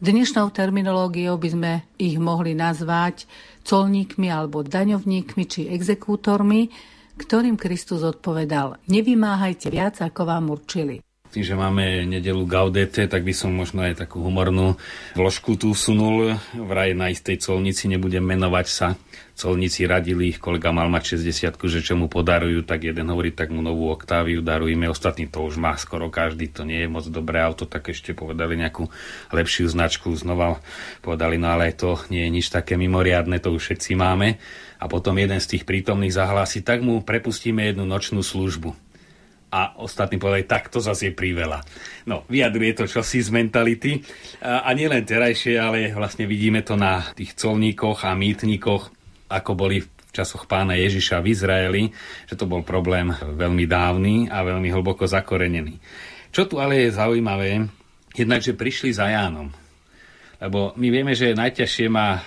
Dnešnou 0.00 0.48
terminológiou 0.48 1.36
by 1.36 1.48
sme 1.52 1.72
ich 2.00 2.16
mohli 2.16 2.56
nazvať 2.56 3.28
colníkmi 3.68 4.32
alebo 4.32 4.64
daňovníkmi 4.64 5.44
či 5.44 5.68
exekútormi, 5.68 6.72
ktorým 7.20 7.60
Kristus 7.60 8.00
odpovedal, 8.00 8.80
nevymáhajte 8.88 9.68
viac, 9.68 10.00
ako 10.00 10.24
vám 10.24 10.48
určili. 10.48 11.04
Tým, 11.30 11.46
že 11.46 11.54
máme 11.54 12.10
nedelu 12.10 12.42
Gaudete, 12.42 13.06
tak 13.06 13.22
by 13.22 13.30
som 13.30 13.54
možno 13.54 13.86
aj 13.86 14.02
takú 14.02 14.18
humornú 14.18 14.74
vložku 15.14 15.54
tu 15.54 15.70
sunul. 15.78 16.34
Vraj 16.58 16.90
na 16.98 17.06
istej 17.06 17.38
colnici, 17.38 17.86
nebudem 17.86 18.26
menovať 18.26 18.66
sa, 18.66 18.98
colníci 19.38 19.86
radili, 19.86 20.34
ich 20.34 20.42
kolega 20.42 20.74
mal 20.74 20.90
mať 20.90 21.22
60 21.22 21.54
že 21.70 21.86
čo 21.86 21.94
mu 21.94 22.10
podarujú, 22.10 22.66
tak 22.66 22.82
jeden 22.82 23.14
hovorí, 23.14 23.30
tak 23.30 23.54
mu 23.54 23.62
novú 23.62 23.94
oktáviu 23.94 24.42
darujeme, 24.42 24.90
ostatní 24.90 25.30
to 25.30 25.46
už 25.46 25.54
má 25.54 25.78
skoro 25.78 26.10
každý, 26.10 26.50
to 26.50 26.66
nie 26.66 26.82
je 26.82 26.90
moc 26.90 27.06
dobré 27.06 27.38
auto, 27.46 27.62
tak 27.62 27.94
ešte 27.94 28.10
povedali 28.10 28.58
nejakú 28.58 28.90
lepšiu 29.30 29.70
značku, 29.70 30.10
znova 30.18 30.58
povedali, 30.98 31.38
no 31.38 31.54
ale 31.54 31.70
to 31.78 31.94
nie 32.10 32.26
je 32.26 32.34
nič 32.42 32.46
také 32.50 32.74
mimoriadne, 32.74 33.38
to 33.38 33.54
už 33.54 33.70
všetci 33.70 33.94
máme. 33.94 34.34
A 34.82 34.90
potom 34.90 35.14
jeden 35.14 35.38
z 35.38 35.46
tých 35.46 35.62
prítomných 35.62 36.10
zahlási, 36.10 36.66
tak 36.66 36.82
mu 36.82 37.06
prepustíme 37.06 37.70
jednu 37.70 37.86
nočnú 37.86 38.26
službu 38.26 38.89
a 39.50 39.82
ostatní 39.82 40.22
povedali, 40.22 40.46
tak 40.46 40.70
to 40.70 40.78
zase 40.78 41.10
je 41.10 41.14
priveľa. 41.14 41.60
No, 42.06 42.22
vyjadruje 42.30 42.72
to 42.78 42.84
čosi 42.86 43.18
z 43.18 43.34
mentality 43.34 43.98
a, 44.42 44.62
a 44.62 44.70
nielen 44.72 45.02
terajšie, 45.02 45.58
ale 45.58 45.90
vlastne 45.90 46.24
vidíme 46.30 46.62
to 46.62 46.78
na 46.78 47.02
tých 47.12 47.34
colníkoch 47.34 48.06
a 48.06 48.14
mýtnikoch, 48.14 48.94
ako 49.26 49.50
boli 49.58 49.82
v 49.82 50.10
časoch 50.14 50.46
pána 50.46 50.74
Ježiša 50.78 51.22
v 51.22 51.30
Izraeli, 51.30 51.82
že 52.26 52.38
to 52.38 52.46
bol 52.46 52.62
problém 52.66 53.10
veľmi 53.14 53.66
dávny 53.66 54.14
a 54.30 54.42
veľmi 54.42 54.70
hlboko 54.70 55.06
zakorenený. 55.06 55.78
Čo 56.30 56.46
tu 56.46 56.62
ale 56.62 56.86
je 56.86 56.94
zaujímavé, 56.94 57.66
jednak, 58.14 58.42
že 58.42 58.54
prišli 58.54 58.94
za 58.94 59.10
Jánom. 59.10 59.50
Lebo 60.40 60.72
my 60.78 60.88
vieme, 60.88 61.12
že 61.12 61.36
najťažšie 61.36 61.86
má 61.90 62.22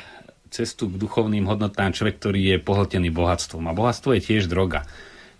cestu 0.53 0.85
k 0.85 1.01
duchovným 1.01 1.49
hodnotám 1.49 1.95
človek, 1.95 2.21
ktorý 2.21 2.41
je 2.53 2.57
pohltený 2.61 3.09
bohatstvom. 3.09 3.65
A 3.65 3.73
bohatstvo 3.73 4.13
je 4.13 4.21
tiež 4.21 4.45
droga. 4.45 4.85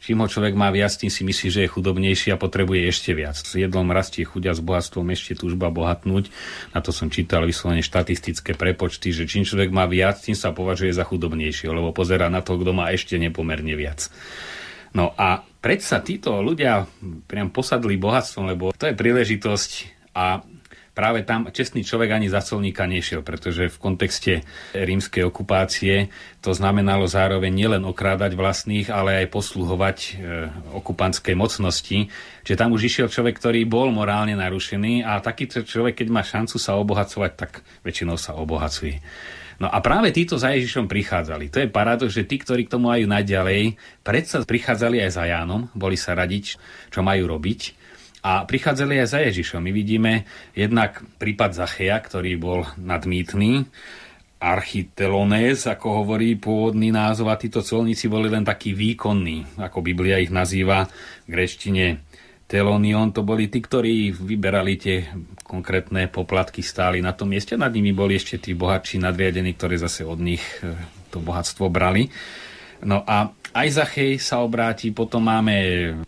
Čím 0.04 0.20
ho 0.20 0.28
človek 0.28 0.52
má 0.52 0.68
viac, 0.68 0.92
tým 1.00 1.08
si 1.08 1.24
myslí, 1.24 1.48
že 1.48 1.62
je 1.64 1.72
chudobnejší 1.72 2.36
a 2.36 2.42
potrebuje 2.42 2.92
ešte 2.92 3.16
viac. 3.16 3.40
S 3.40 3.56
jedlom 3.56 3.88
rastie 3.88 4.28
chudia 4.28 4.52
s 4.52 4.60
bohatstvom 4.60 5.08
ešte 5.16 5.40
túžba 5.40 5.72
bohatnúť. 5.72 6.28
Na 6.76 6.84
to 6.84 6.92
som 6.92 7.08
čítal 7.08 7.48
vyslovene 7.48 7.80
štatistické 7.80 8.60
prepočty, 8.60 9.16
že 9.16 9.24
čím 9.24 9.48
človek 9.48 9.72
má 9.72 9.88
viac, 9.88 10.20
tým 10.20 10.36
sa 10.36 10.52
považuje 10.52 10.92
za 10.92 11.08
chudobnejší, 11.08 11.72
lebo 11.72 11.96
pozera 11.96 12.28
na 12.28 12.44
to, 12.44 12.60
kto 12.60 12.76
má 12.76 12.92
ešte 12.92 13.16
nepomerne 13.16 13.80
viac. 13.80 14.12
No 14.92 15.16
a 15.16 15.40
predsa 15.64 16.04
títo 16.04 16.44
ľudia 16.44 16.84
priam 17.24 17.48
posadli 17.48 17.96
bohatstvom, 17.96 18.52
lebo 18.52 18.76
to 18.76 18.92
je 18.92 19.00
príležitosť 19.00 19.72
a 20.20 20.44
práve 20.94 21.26
tam 21.26 21.50
čestný 21.50 21.82
človek 21.82 22.14
ani 22.14 22.30
za 22.30 22.40
colníka 22.46 22.86
nešiel, 22.86 23.26
pretože 23.26 23.68
v 23.70 23.78
kontexte 23.82 24.34
rímskej 24.78 25.26
okupácie 25.26 26.14
to 26.40 26.54
znamenalo 26.54 27.10
zároveň 27.10 27.50
nielen 27.50 27.84
okrádať 27.84 28.38
vlastných, 28.38 28.94
ale 28.94 29.26
aj 29.26 29.34
posluhovať 29.34 29.98
e, 29.98 30.10
okupantskej 30.78 31.34
mocnosti. 31.34 32.14
Čiže 32.46 32.60
tam 32.60 32.72
už 32.78 32.86
išiel 32.88 33.10
človek, 33.10 33.42
ktorý 33.42 33.66
bol 33.66 33.90
morálne 33.90 34.38
narušený 34.38 35.02
a 35.04 35.18
takýto 35.20 35.66
človek, 35.66 36.06
keď 36.06 36.08
má 36.14 36.22
šancu 36.22 36.62
sa 36.62 36.78
obohacovať, 36.78 37.32
tak 37.36 37.52
väčšinou 37.82 38.16
sa 38.16 38.38
obohacuje. 38.38 39.02
No 39.62 39.70
a 39.70 39.80
práve 39.86 40.10
títo 40.10 40.36
za 40.36 40.52
Ježišom 40.54 40.90
prichádzali. 40.90 41.48
To 41.54 41.62
je 41.62 41.70
paradox, 41.70 42.10
že 42.14 42.26
tí, 42.26 42.42
ktorí 42.42 42.66
k 42.66 42.74
tomu 42.74 42.90
majú 42.90 43.06
naďalej, 43.06 43.78
predsa 44.02 44.42
prichádzali 44.42 45.06
aj 45.06 45.12
za 45.14 45.24
Jánom, 45.30 45.70
boli 45.78 45.94
sa 45.96 46.18
radiť, 46.18 46.58
čo 46.90 47.00
majú 47.06 47.30
robiť 47.30 47.83
a 48.24 48.48
prichádzali 48.48 49.04
aj 49.04 49.08
za 49.12 49.20
Ježišom. 49.20 49.60
My 49.60 49.72
vidíme 49.76 50.24
jednak 50.56 51.04
prípad 51.20 51.52
Zachea, 51.52 52.00
ktorý 52.00 52.40
bol 52.40 52.64
nadmítny, 52.80 53.68
architelones, 54.44 55.68
ako 55.72 56.04
hovorí 56.04 56.36
pôvodný 56.36 56.92
názov, 56.92 57.32
a 57.32 57.40
títo 57.40 57.64
colníci 57.64 58.12
boli 58.12 58.28
len 58.28 58.44
takí 58.44 58.76
výkonní, 58.76 59.60
ako 59.60 59.80
Biblia 59.80 60.20
ich 60.20 60.32
nazýva 60.32 60.84
v 61.24 61.28
greštine 61.32 62.04
telonion, 62.44 63.16
to 63.16 63.24
boli 63.24 63.48
tí, 63.48 63.64
ktorí 63.64 64.12
vyberali 64.12 64.74
tie 64.76 65.08
konkrétne 65.48 66.12
poplatky, 66.12 66.60
stáli 66.60 67.00
na 67.00 67.16
tom 67.16 67.32
mieste, 67.32 67.56
nad 67.56 67.72
nimi 67.72 67.96
boli 67.96 68.20
ešte 68.20 68.36
tí 68.40 68.52
bohatší 68.52 69.00
nadriadení, 69.00 69.56
ktorí 69.56 69.80
zase 69.80 70.04
od 70.04 70.20
nich 70.20 70.44
e, 70.60 70.76
to 71.08 71.24
bohatstvo 71.24 71.72
brali. 71.72 72.12
No 72.84 73.00
a 73.08 73.32
aj 73.54 73.68
Zachej 73.70 74.20
sa 74.20 74.44
obráti, 74.44 74.92
potom 74.92 75.24
máme 75.30 75.56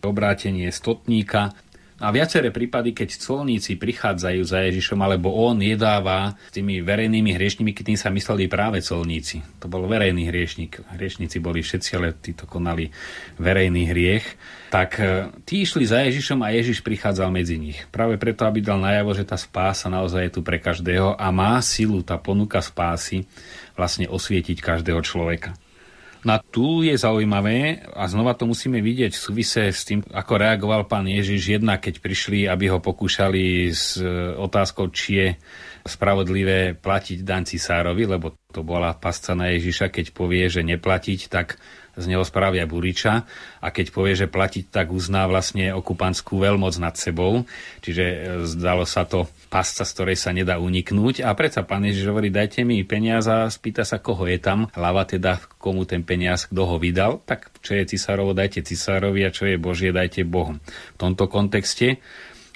obrátenie 0.04 0.68
stotníka, 0.68 1.56
a 1.96 2.12
viaceré 2.12 2.52
prípady, 2.52 2.92
keď 2.92 3.16
colníci 3.16 3.80
prichádzajú 3.80 4.42
za 4.44 4.60
Ježišom, 4.68 5.00
alebo 5.00 5.32
on 5.32 5.56
jedáva 5.64 6.36
s 6.36 6.52
tými 6.52 6.84
verejnými 6.84 7.32
hriešnikmi, 7.32 7.72
keď 7.72 7.84
tým 7.88 8.00
sa 8.00 8.12
mysleli 8.12 8.52
práve 8.52 8.84
colníci. 8.84 9.40
To 9.64 9.66
bol 9.72 9.88
verejný 9.88 10.28
hriešnik. 10.28 10.84
Hriešnici 10.92 11.40
boli 11.40 11.64
všetci, 11.64 11.90
ale 11.96 12.12
títo 12.20 12.44
konali 12.44 12.92
verejný 13.40 13.88
hriech. 13.88 14.26
Tak 14.68 14.90
e, 15.00 15.04
tí 15.48 15.64
išli 15.64 15.88
za 15.88 16.04
Ježišom 16.04 16.44
a 16.44 16.52
Ježiš 16.52 16.84
prichádzal 16.84 17.32
medzi 17.32 17.56
nich. 17.56 17.80
Práve 17.88 18.20
preto, 18.20 18.44
aby 18.44 18.60
dal 18.60 18.76
najavo, 18.76 19.16
že 19.16 19.24
tá 19.24 19.40
spása 19.40 19.88
naozaj 19.88 20.28
je 20.28 20.34
tu 20.36 20.40
pre 20.44 20.60
každého 20.60 21.16
a 21.16 21.32
má 21.32 21.56
silu 21.64 22.04
tá 22.04 22.20
ponuka 22.20 22.60
spásy 22.60 23.24
vlastne 23.72 24.04
osvietiť 24.04 24.60
každého 24.60 25.00
človeka. 25.00 25.56
No 26.26 26.34
a 26.34 26.42
tu 26.42 26.82
je 26.82 26.90
zaujímavé, 26.98 27.86
a 27.94 28.10
znova 28.10 28.34
to 28.34 28.50
musíme 28.50 28.82
vidieť 28.82 29.14
v 29.14 29.22
súvise 29.30 29.70
s 29.70 29.86
tým, 29.86 30.02
ako 30.10 30.42
reagoval 30.42 30.82
pán 30.90 31.06
Ježiš 31.06 31.62
jedna, 31.62 31.78
keď 31.78 32.02
prišli, 32.02 32.50
aby 32.50 32.66
ho 32.66 32.82
pokúšali 32.82 33.70
s 33.70 33.94
e, 34.02 34.34
otázkou, 34.34 34.90
či 34.90 35.10
je 35.22 35.28
spravodlivé 35.86 36.74
platiť 36.74 37.22
daň 37.22 37.46
cisárovi, 37.46 38.10
lebo 38.10 38.34
to 38.50 38.66
bola 38.66 38.98
pasca 38.98 39.38
na 39.38 39.54
Ježiša, 39.54 39.94
keď 39.94 40.10
povie, 40.10 40.50
že 40.50 40.66
neplatiť, 40.66 41.30
tak 41.30 41.62
z 41.96 42.04
neho 42.06 42.22
spravia 42.22 42.68
buriča 42.68 43.24
a 43.64 43.68
keď 43.72 43.86
povie, 43.90 44.14
že 44.14 44.28
platiť, 44.28 44.68
tak 44.68 44.92
uzná 44.92 45.24
vlastne 45.24 45.72
okupantskú 45.72 46.38
veľmoc 46.38 46.76
nad 46.76 46.94
sebou. 46.94 47.48
Čiže 47.80 48.04
e, 48.04 48.16
zdalo 48.44 48.84
sa 48.84 49.08
to 49.08 49.26
pasca, 49.48 49.88
z 49.88 49.92
ktorej 49.96 50.16
sa 50.20 50.30
nedá 50.36 50.60
uniknúť. 50.60 51.24
A 51.24 51.32
predsa 51.32 51.64
pán 51.64 51.88
Ježiš 51.88 52.12
hovorí, 52.12 52.28
dajte 52.28 52.62
mi 52.62 52.84
peniaz 52.84 53.26
a 53.26 53.48
spýta 53.48 53.82
sa, 53.82 53.96
koho 53.96 54.28
je 54.28 54.36
tam. 54.36 54.68
Hlava 54.76 55.08
teda, 55.08 55.40
komu 55.56 55.88
ten 55.88 56.04
peniaz, 56.04 56.44
kto 56.46 56.62
ho 56.68 56.76
vydal. 56.76 57.24
Tak 57.24 57.64
čo 57.64 57.74
je 57.74 57.88
cisárovo, 57.88 58.36
dajte 58.36 58.60
cisárovi 58.60 59.24
a 59.24 59.34
čo 59.34 59.48
je 59.48 59.56
Božie, 59.56 59.90
dajte 59.90 60.28
Bohu. 60.28 60.60
V 60.94 60.98
tomto 61.00 61.26
kontexte 61.26 61.98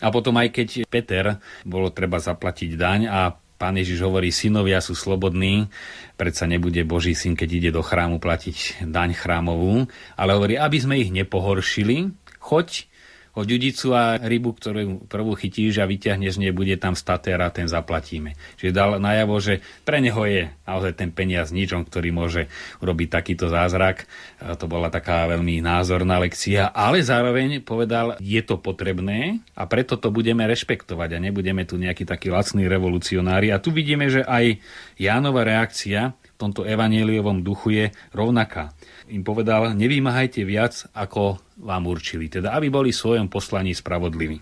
a 0.00 0.09
potom 0.09 0.32
aj 0.40 0.49
keď 0.50 0.68
Peter 0.88 1.37
bolo 1.62 1.92
treba 1.92 2.16
zaplatiť 2.16 2.70
daň 2.73 3.00
a 3.12 3.37
Pán 3.61 3.76
Ježiš 3.76 4.00
hovorí, 4.09 4.33
synovia 4.33 4.81
sú 4.81 4.97
slobodní, 4.97 5.69
predsa 6.17 6.49
nebude 6.49 6.81
Boží 6.88 7.12
syn, 7.12 7.37
keď 7.37 7.49
ide 7.52 7.71
do 7.76 7.85
chrámu 7.85 8.17
platiť 8.17 8.88
daň 8.88 9.12
chrámovú, 9.12 9.85
ale 10.17 10.33
hovorí, 10.33 10.57
aby 10.57 10.81
sme 10.81 10.97
ich 10.97 11.12
nepohoršili, 11.12 12.09
choď 12.40 12.89
o 13.38 13.46
ďudicu 13.46 13.94
a 13.94 14.18
rybu, 14.18 14.50
ktorú 14.58 15.06
prvú 15.06 15.38
chytíš 15.38 15.78
a 15.78 15.87
vyťahneš, 15.87 16.42
nebude 16.42 16.75
tam 16.76 16.99
statér 16.99 17.38
a 17.40 17.54
ten 17.54 17.70
zaplatíme. 17.70 18.34
Čiže 18.58 18.75
dal 18.75 18.90
najavo, 18.99 19.38
že 19.38 19.62
pre 19.87 20.02
neho 20.02 20.18
je 20.26 20.50
naozaj 20.66 20.99
ten 20.99 21.10
peniaz 21.14 21.54
ničom, 21.54 21.87
ktorý 21.87 22.10
môže 22.10 22.50
urobiť 22.82 23.08
takýto 23.10 23.46
zázrak. 23.46 24.10
To 24.40 24.66
bola 24.66 24.90
taká 24.90 25.30
veľmi 25.30 25.62
názorná 25.62 26.18
lekcia, 26.18 26.75
ale 26.75 27.06
zároveň 27.06 27.62
povedal, 27.62 28.18
je 28.18 28.42
to 28.42 28.58
potrebné 28.58 29.42
a 29.54 29.66
preto 29.66 29.94
to 29.94 30.10
budeme 30.10 30.42
rešpektovať 30.46 31.16
a 31.16 31.22
nebudeme 31.22 31.62
tu 31.62 31.78
nejaký 31.78 32.02
taký 32.06 32.34
lacný 32.34 32.66
revolucionári. 32.66 33.54
A 33.54 33.62
tu 33.62 33.70
vidíme, 33.70 34.10
že 34.10 34.26
aj 34.26 34.58
Jánova 34.99 35.46
reakcia 35.46 36.12
tomto 36.40 36.64
evaníliovom 36.64 37.44
duchu 37.44 37.76
je 37.76 37.85
rovnaká 38.16 38.73
im 39.11 39.26
povedal, 39.26 39.75
nevymáhajte 39.75 40.47
viac, 40.47 40.87
ako 40.94 41.42
vám 41.61 41.90
určili. 41.90 42.30
Teda, 42.30 42.54
aby 42.54 42.70
boli 42.70 42.94
v 42.94 43.00
svojom 43.02 43.26
poslaní 43.26 43.75
spravodliví. 43.75 44.38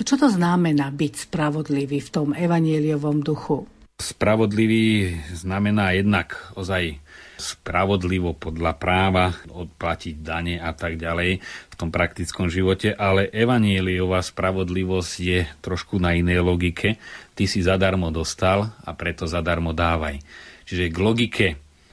Čo 0.00 0.16
to 0.16 0.28
znamená 0.32 0.88
byť 0.94 1.28
spravodlivý 1.28 1.98
v 2.00 2.10
tom 2.10 2.28
evaníliovom 2.32 3.20
duchu? 3.20 3.68
Spravodlivý 3.98 5.10
znamená 5.34 5.90
jednak 5.90 6.38
ozaj 6.54 7.02
spravodlivo 7.34 8.34
podľa 8.34 8.78
práva, 8.78 9.34
odplatiť 9.50 10.22
dane 10.22 10.62
a 10.62 10.70
tak 10.70 10.98
ďalej 10.98 11.42
v 11.42 11.74
tom 11.74 11.90
praktickom 11.90 12.46
živote, 12.46 12.94
ale 12.94 13.26
evaníliová 13.30 14.22
spravodlivosť 14.22 15.12
je 15.18 15.40
trošku 15.58 15.98
na 15.98 16.14
inej 16.14 16.46
logike. 16.46 16.98
Ty 17.34 17.44
si 17.50 17.58
zadarmo 17.58 18.14
dostal 18.14 18.70
a 18.86 18.90
preto 18.94 19.26
zadarmo 19.26 19.74
dávaj. 19.74 20.22
Čiže 20.68 20.92
k 20.92 20.98
logike 21.00 21.46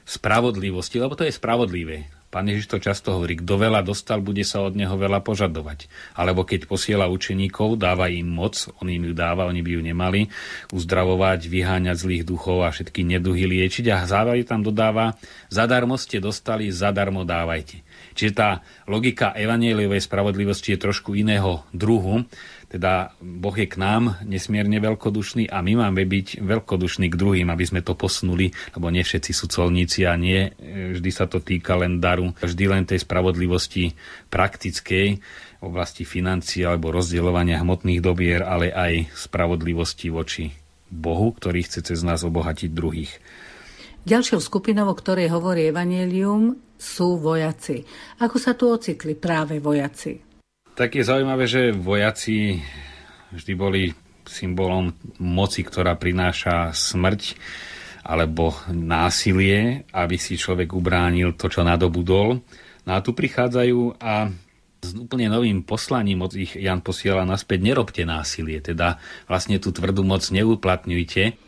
spravodlivosti, 0.04 1.00
lebo 1.00 1.16
to 1.16 1.24
je 1.24 1.32
spravodlivé. 1.32 2.12
Pán 2.26 2.52
Ježiš 2.52 2.68
to 2.68 2.76
často 2.76 3.16
hovorí, 3.16 3.40
kto 3.40 3.56
veľa 3.56 3.80
dostal, 3.80 4.20
bude 4.20 4.44
sa 4.44 4.60
od 4.60 4.76
neho 4.76 4.92
veľa 4.92 5.24
požadovať. 5.24 5.88
Alebo 6.12 6.44
keď 6.44 6.68
posiela 6.68 7.08
učeníkov, 7.08 7.80
dáva 7.80 8.12
im 8.12 8.28
moc, 8.28 8.68
on 8.82 8.92
im 8.92 9.08
ju 9.08 9.14
dáva, 9.16 9.48
oni 9.48 9.64
by 9.64 9.70
ju 9.72 9.80
nemali, 9.80 10.20
uzdravovať, 10.68 11.48
vyháňať 11.48 11.96
zlých 11.96 12.28
duchov 12.28 12.66
a 12.66 12.74
všetky 12.74 13.08
neduhy 13.08 13.48
liečiť. 13.48 13.88
A 13.88 14.04
záver 14.04 14.36
tam 14.44 14.60
dodáva, 14.60 15.16
zadarmo 15.48 15.96
ste 15.96 16.20
dostali, 16.20 16.68
zadarmo 16.68 17.24
dávajte. 17.24 17.80
Čiže 18.12 18.32
tá 18.36 18.60
logika 18.84 19.32
evanieliovej 19.32 20.04
spravodlivosti 20.04 20.76
je 20.76 20.82
trošku 20.82 21.16
iného 21.16 21.64
druhu 21.72 22.28
teda 22.76 23.16
Boh 23.24 23.56
je 23.56 23.64
k 23.64 23.80
nám 23.80 24.20
nesmierne 24.20 24.76
veľkodušný 24.76 25.48
a 25.48 25.64
my 25.64 25.80
máme 25.80 26.04
byť 26.04 26.44
veľkodušní 26.44 27.08
k 27.08 27.16
druhým, 27.16 27.48
aby 27.48 27.64
sme 27.64 27.80
to 27.80 27.96
posunuli, 27.96 28.52
lebo 28.76 28.92
nie 28.92 29.00
všetci 29.00 29.32
sú 29.32 29.48
colníci 29.48 30.04
a 30.04 30.12
nie 30.20 30.52
e, 30.52 30.92
vždy 30.92 31.08
sa 31.08 31.24
to 31.24 31.40
týka 31.40 31.72
len 31.80 32.04
daru, 32.04 32.36
vždy 32.36 32.64
len 32.68 32.84
tej 32.84 33.00
spravodlivosti 33.00 33.96
praktickej 34.28 35.06
v 35.56 35.62
oblasti 35.64 36.04
financií 36.04 36.68
alebo 36.68 36.92
rozdeľovania 36.92 37.64
hmotných 37.64 38.04
dobier, 38.04 38.44
ale 38.44 38.68
aj 38.68 39.08
spravodlivosti 39.16 40.12
voči 40.12 40.52
Bohu, 40.92 41.32
ktorý 41.32 41.64
chce 41.64 41.80
cez 41.80 42.04
nás 42.04 42.20
obohatiť 42.28 42.68
druhých. 42.76 43.16
Ďalšou 44.04 44.38
skupinou, 44.38 44.92
o 44.92 44.94
ktorej 44.94 45.32
hovorí 45.32 45.72
Evangelium, 45.72 46.60
sú 46.76 47.16
vojaci. 47.16 47.82
Ako 48.20 48.36
sa 48.36 48.52
tu 48.52 48.68
ocitli 48.68 49.16
práve 49.16 49.58
vojaci? 49.58 50.25
Tak 50.76 50.92
je 50.92 51.08
zaujímavé, 51.08 51.48
že 51.48 51.72
vojaci 51.72 52.60
vždy 53.32 53.52
boli 53.56 53.96
symbolom 54.28 54.92
moci, 55.16 55.64
ktorá 55.64 55.96
prináša 55.96 56.76
smrť 56.76 57.32
alebo 58.04 58.52
násilie, 58.68 59.88
aby 59.96 60.20
si 60.20 60.36
človek 60.36 60.76
ubránil 60.76 61.32
to, 61.32 61.48
čo 61.48 61.64
nadobudol. 61.64 62.44
No 62.84 62.90
a 62.92 63.00
tu 63.00 63.16
prichádzajú 63.16 63.96
a 63.96 64.28
s 64.84 64.92
úplne 64.92 65.32
novým 65.32 65.64
poslaním 65.64 66.28
od 66.28 66.36
ich 66.36 66.52
Jan 66.54 66.84
posiela 66.84 67.24
naspäť, 67.24 67.64
nerobte 67.64 68.04
násilie, 68.04 68.60
teda 68.60 69.00
vlastne 69.32 69.56
tú 69.56 69.72
tvrdú 69.72 70.04
moc 70.04 70.28
neuplatňujte. 70.28 71.40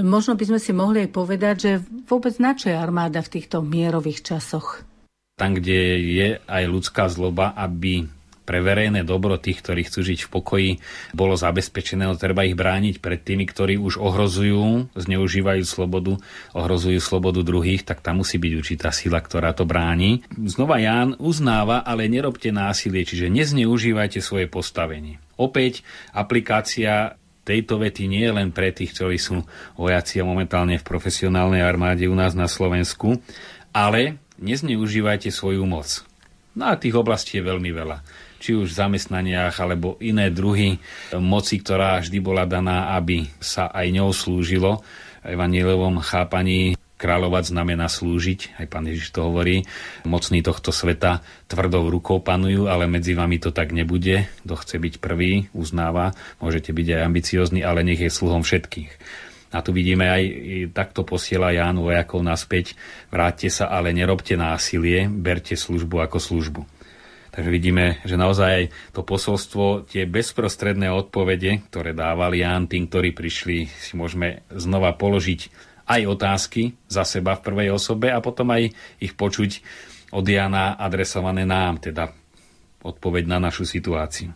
Možno 0.00 0.40
by 0.40 0.44
sme 0.56 0.60
si 0.62 0.72
mohli 0.72 1.04
aj 1.04 1.10
povedať, 1.12 1.54
že 1.60 1.72
vôbec 2.08 2.32
na 2.40 2.56
čo 2.56 2.72
je 2.72 2.80
armáda 2.80 3.20
v 3.20 3.32
týchto 3.38 3.60
mierových 3.60 4.24
časoch? 4.24 4.88
Tam, 5.36 5.52
kde 5.52 6.00
je 6.00 6.28
aj 6.48 6.64
ľudská 6.64 7.12
zloba, 7.12 7.52
aby 7.52 8.08
pre 8.50 8.58
verejné 8.58 9.06
dobro 9.06 9.38
tých, 9.38 9.62
ktorí 9.62 9.86
chcú 9.86 10.02
žiť 10.02 10.26
v 10.26 10.32
pokoji, 10.34 10.70
bolo 11.14 11.38
zabezpečené, 11.38 12.10
treba 12.18 12.42
ich 12.42 12.58
brániť 12.58 12.98
pred 12.98 13.22
tými, 13.22 13.46
ktorí 13.46 13.78
už 13.78 14.02
ohrozujú, 14.02 14.90
zneužívajú 14.98 15.62
slobodu, 15.62 16.18
ohrozujú 16.58 16.98
slobodu 16.98 17.46
druhých, 17.46 17.86
tak 17.86 18.02
tam 18.02 18.26
musí 18.26 18.42
byť 18.42 18.52
určitá 18.58 18.90
sila, 18.90 19.22
ktorá 19.22 19.54
to 19.54 19.62
bráni. 19.62 20.26
Znova 20.34 20.82
Ján 20.82 21.14
uznáva, 21.22 21.86
ale 21.86 22.10
nerobte 22.10 22.50
násilie, 22.50 23.06
čiže 23.06 23.30
nezneužívajte 23.30 24.18
svoje 24.18 24.50
postavenie. 24.50 25.22
Opäť 25.38 25.86
aplikácia 26.10 27.14
tejto 27.46 27.78
vety 27.78 28.10
nie 28.10 28.26
je 28.26 28.34
len 28.34 28.50
pre 28.50 28.74
tých, 28.74 28.98
ktorí 28.98 29.14
sú 29.14 29.46
vojaci 29.78 30.18
a 30.18 30.26
momentálne 30.26 30.74
v 30.74 30.88
profesionálnej 30.90 31.62
armáde 31.62 32.10
u 32.10 32.18
nás 32.18 32.34
na 32.34 32.50
Slovensku, 32.50 33.14
ale 33.70 34.18
nezneužívajte 34.42 35.30
svoju 35.30 35.62
moc. 35.70 36.02
No 36.58 36.66
a 36.66 36.74
tých 36.74 36.98
oblastí 36.98 37.38
je 37.38 37.46
veľmi 37.46 37.70
veľa 37.70 38.26
či 38.40 38.56
už 38.56 38.72
v 38.72 38.78
zamestnaniach 38.80 39.60
alebo 39.60 40.00
iné 40.00 40.32
druhy 40.32 40.80
moci, 41.20 41.60
ktorá 41.60 42.00
vždy 42.00 42.18
bola 42.24 42.48
daná, 42.48 42.96
aby 42.96 43.28
sa 43.36 43.68
aj 43.68 43.86
ňou 43.92 44.10
slúžilo. 44.16 44.80
V 45.20 45.36
chápaní 46.00 46.80
kráľovať 47.00 47.56
znamená 47.56 47.88
slúžiť, 47.88 48.60
aj 48.60 48.66
pán 48.68 48.84
Ježiš 48.84 49.16
to 49.16 49.24
hovorí. 49.24 49.64
Mocní 50.04 50.44
tohto 50.44 50.68
sveta 50.68 51.24
tvrdou 51.48 51.88
rukou 51.88 52.20
panujú, 52.20 52.68
ale 52.68 52.84
medzi 52.84 53.16
vami 53.16 53.40
to 53.40 53.52
tak 53.52 53.72
nebude. 53.72 54.28
Kto 54.44 54.54
chce 54.60 54.76
byť 54.76 54.94
prvý, 55.00 55.48
uznáva, 55.56 56.12
môžete 56.44 56.76
byť 56.76 56.86
aj 56.96 57.00
ambiciózni, 57.00 57.60
ale 57.64 57.80
nech 57.84 58.00
je 58.00 58.12
sluhom 58.12 58.44
všetkých. 58.44 58.92
A 59.50 59.66
tu 59.66 59.74
vidíme 59.74 60.06
aj, 60.06 60.22
takto 60.70 61.02
posiela 61.02 61.50
Ján 61.50 61.80
vojakov 61.82 62.22
naspäť. 62.22 62.78
Vráťte 63.10 63.50
sa, 63.50 63.66
ale 63.66 63.90
nerobte 63.90 64.38
násilie, 64.38 65.10
berte 65.10 65.58
službu 65.58 66.06
ako 66.06 66.22
službu. 66.22 66.62
Takže 67.30 67.50
vidíme, 67.50 68.02
že 68.02 68.18
naozaj 68.18 68.74
to 68.90 69.06
posolstvo, 69.06 69.86
tie 69.86 70.02
bezprostredné 70.02 70.90
odpovede, 70.90 71.62
ktoré 71.70 71.94
dával 71.94 72.34
Ján 72.34 72.66
tým, 72.66 72.90
ktorí 72.90 73.14
prišli, 73.14 73.70
si 73.70 73.94
môžeme 73.94 74.42
znova 74.50 74.90
položiť 74.98 75.70
aj 75.86 76.00
otázky 76.06 76.62
za 76.90 77.06
seba 77.06 77.38
v 77.38 77.44
prvej 77.46 77.68
osobe 77.74 78.10
a 78.10 78.18
potom 78.18 78.50
aj 78.50 78.74
ich 78.98 79.14
počuť 79.14 79.62
od 80.10 80.26
Jana 80.26 80.74
adresované 80.74 81.46
nám, 81.46 81.78
teda 81.78 82.10
odpoveď 82.82 83.30
na 83.30 83.38
našu 83.38 83.62
situáciu. 83.62 84.34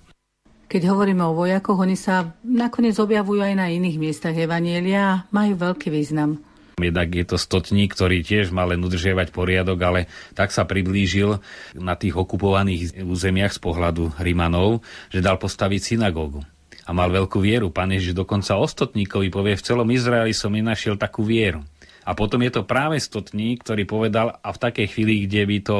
Keď 0.70 0.82
hovoríme 0.90 1.22
o 1.22 1.36
vojakoch, 1.36 1.76
oni 1.76 1.94
sa 1.94 2.34
nakoniec 2.42 2.98
objavujú 2.98 3.42
aj 3.42 3.54
na 3.54 3.70
iných 3.70 4.00
miestach 4.00 4.34
Evanielia 4.34 5.02
a 5.02 5.22
majú 5.30 5.54
veľký 5.54 5.90
význam. 5.90 6.42
Jednak 6.74 7.14
je 7.14 7.22
to 7.22 7.38
stotník, 7.38 7.94
ktorý 7.94 8.26
tiež 8.26 8.50
mal 8.50 8.66
len 8.74 8.82
udržiavať 8.82 9.30
poriadok, 9.30 9.78
ale 9.78 10.00
tak 10.34 10.50
sa 10.50 10.66
priblížil 10.66 11.38
na 11.78 11.94
tých 11.94 12.18
okupovaných 12.18 12.98
územiach 12.98 13.54
z 13.54 13.60
pohľadu 13.62 14.18
Rimanov, 14.18 14.82
že 15.14 15.22
dal 15.22 15.38
postaviť 15.38 15.94
synagógu. 15.94 16.42
A 16.84 16.90
mal 16.90 17.14
veľkú 17.14 17.38
vieru. 17.38 17.70
Pán 17.70 17.94
Ježiš 17.94 18.12
dokonca 18.12 18.58
ostotníkovi 18.58 19.30
povie, 19.30 19.54
v 19.54 19.66
celom 19.66 19.88
Izraeli 19.88 20.34
som 20.34 20.52
nenašiel 20.52 20.98
takú 20.98 21.22
vieru. 21.22 21.62
A 22.04 22.12
potom 22.12 22.36
je 22.44 22.52
to 22.52 22.68
práve 22.68 23.00
stotník, 23.00 23.64
ktorý 23.64 23.88
povedal, 23.88 24.36
a 24.44 24.52
v 24.52 24.60
takej 24.60 24.86
chvíli, 24.92 25.24
kde 25.24 25.42
by 25.48 25.58
to 25.64 25.76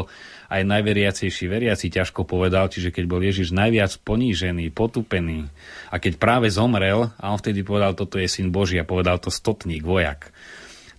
aj 0.49 0.63
najveriacejší 0.65 1.45
veriaci 1.53 1.93
ťažko 1.93 2.25
povedal, 2.25 2.73
čiže 2.73 2.89
keď 2.97 3.05
bol 3.05 3.21
Ježiš 3.21 3.53
najviac 3.53 3.93
ponížený, 4.01 4.73
potupený, 4.73 5.53
a 5.93 6.01
keď 6.01 6.17
práve 6.17 6.49
zomrel, 6.49 7.13
a 7.21 7.25
on 7.29 7.37
vtedy 7.37 7.61
povedal, 7.61 7.93
toto 7.93 8.17
je 8.17 8.25
syn 8.25 8.49
Boží, 8.49 8.81
a 8.81 8.89
povedal 8.89 9.21
to 9.21 9.29
stotník, 9.29 9.85
vojak. 9.85 10.33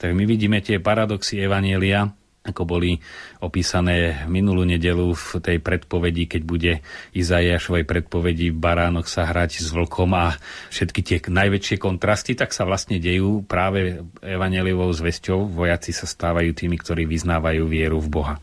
Tak 0.06 0.14
my 0.14 0.30
vidíme 0.30 0.62
tie 0.62 0.78
paradoxy 0.78 1.42
Evanielia, 1.42 2.06
ako 2.46 2.62
boli 2.62 3.02
opísané 3.42 4.22
minulú 4.30 4.62
nedelu 4.62 5.18
v 5.18 5.42
tej 5.42 5.58
predpovedi, 5.58 6.30
keď 6.30 6.42
bude 6.46 6.74
Izajašovej 7.18 7.90
predpovedi 7.90 8.54
baránoch 8.54 9.10
sa 9.10 9.26
hrať 9.26 9.66
s 9.66 9.74
vlkom 9.74 10.14
a 10.14 10.38
všetky 10.70 11.02
tie 11.02 11.18
najväčšie 11.26 11.82
kontrasty, 11.82 12.38
tak 12.38 12.54
sa 12.54 12.70
vlastne 12.70 13.02
dejú 13.02 13.42
práve 13.50 14.06
evaneliovou 14.22 14.94
zväzťou. 14.94 15.50
Vojaci 15.50 15.90
sa 15.90 16.06
stávajú 16.06 16.54
tými, 16.54 16.78
ktorí 16.78 17.10
vyznávajú 17.10 17.66
vieru 17.66 17.98
v 17.98 18.14
Boha. 18.14 18.38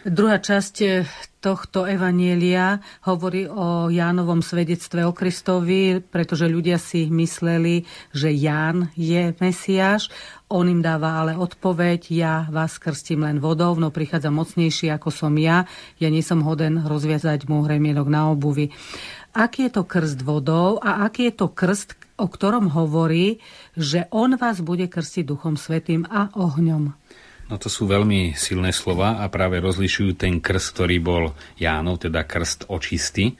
Druhá 0.00 0.40
časť 0.40 0.76
eh, 0.80 1.04
tohto 1.44 1.84
evanielia 1.84 2.80
hovorí 3.04 3.44
o 3.44 3.92
Jánovom 3.92 4.40
svedectve 4.40 5.04
o 5.04 5.12
Kristovi, 5.12 6.00
pretože 6.00 6.48
ľudia 6.48 6.80
si 6.80 7.12
mysleli, 7.12 7.84
že 8.08 8.32
Ján 8.32 8.88
je 8.96 9.36
Mesiáš. 9.44 10.08
On 10.48 10.64
im 10.64 10.80
dáva 10.80 11.20
ale 11.20 11.36
odpoveď, 11.36 12.00
ja 12.16 12.48
vás 12.48 12.80
krstím 12.80 13.28
len 13.28 13.44
vodou, 13.44 13.76
no 13.76 13.92
prichádza 13.92 14.32
mocnejší 14.32 14.88
ako 14.88 15.12
som 15.12 15.36
ja, 15.36 15.68
ja 16.00 16.08
nie 16.08 16.24
som 16.24 16.40
hoden 16.48 16.80
rozviazať 16.80 17.44
mu 17.44 17.60
hremienok 17.68 18.08
na 18.08 18.32
obuvi. 18.32 18.72
Aký 19.36 19.68
je 19.68 19.76
to 19.76 19.84
krst 19.84 20.24
vodou 20.24 20.80
a 20.80 21.04
aký 21.04 21.28
je 21.28 21.44
to 21.44 21.52
krst, 21.52 21.92
o 22.16 22.24
ktorom 22.24 22.72
hovorí, 22.72 23.44
že 23.76 24.08
on 24.08 24.40
vás 24.40 24.64
bude 24.64 24.88
krstiť 24.88 25.28
Duchom 25.28 25.60
Svetým 25.60 26.08
a 26.08 26.32
ohňom? 26.32 26.96
No 27.50 27.58
to 27.58 27.66
sú 27.66 27.90
veľmi 27.90 28.38
silné 28.38 28.70
slova 28.70 29.18
a 29.18 29.26
práve 29.26 29.58
rozlišujú 29.58 30.14
ten 30.14 30.38
krst, 30.38 30.70
ktorý 30.70 30.96
bol 31.02 31.24
Jánov, 31.58 32.06
teda 32.06 32.22
krst 32.22 32.70
očistý, 32.70 33.34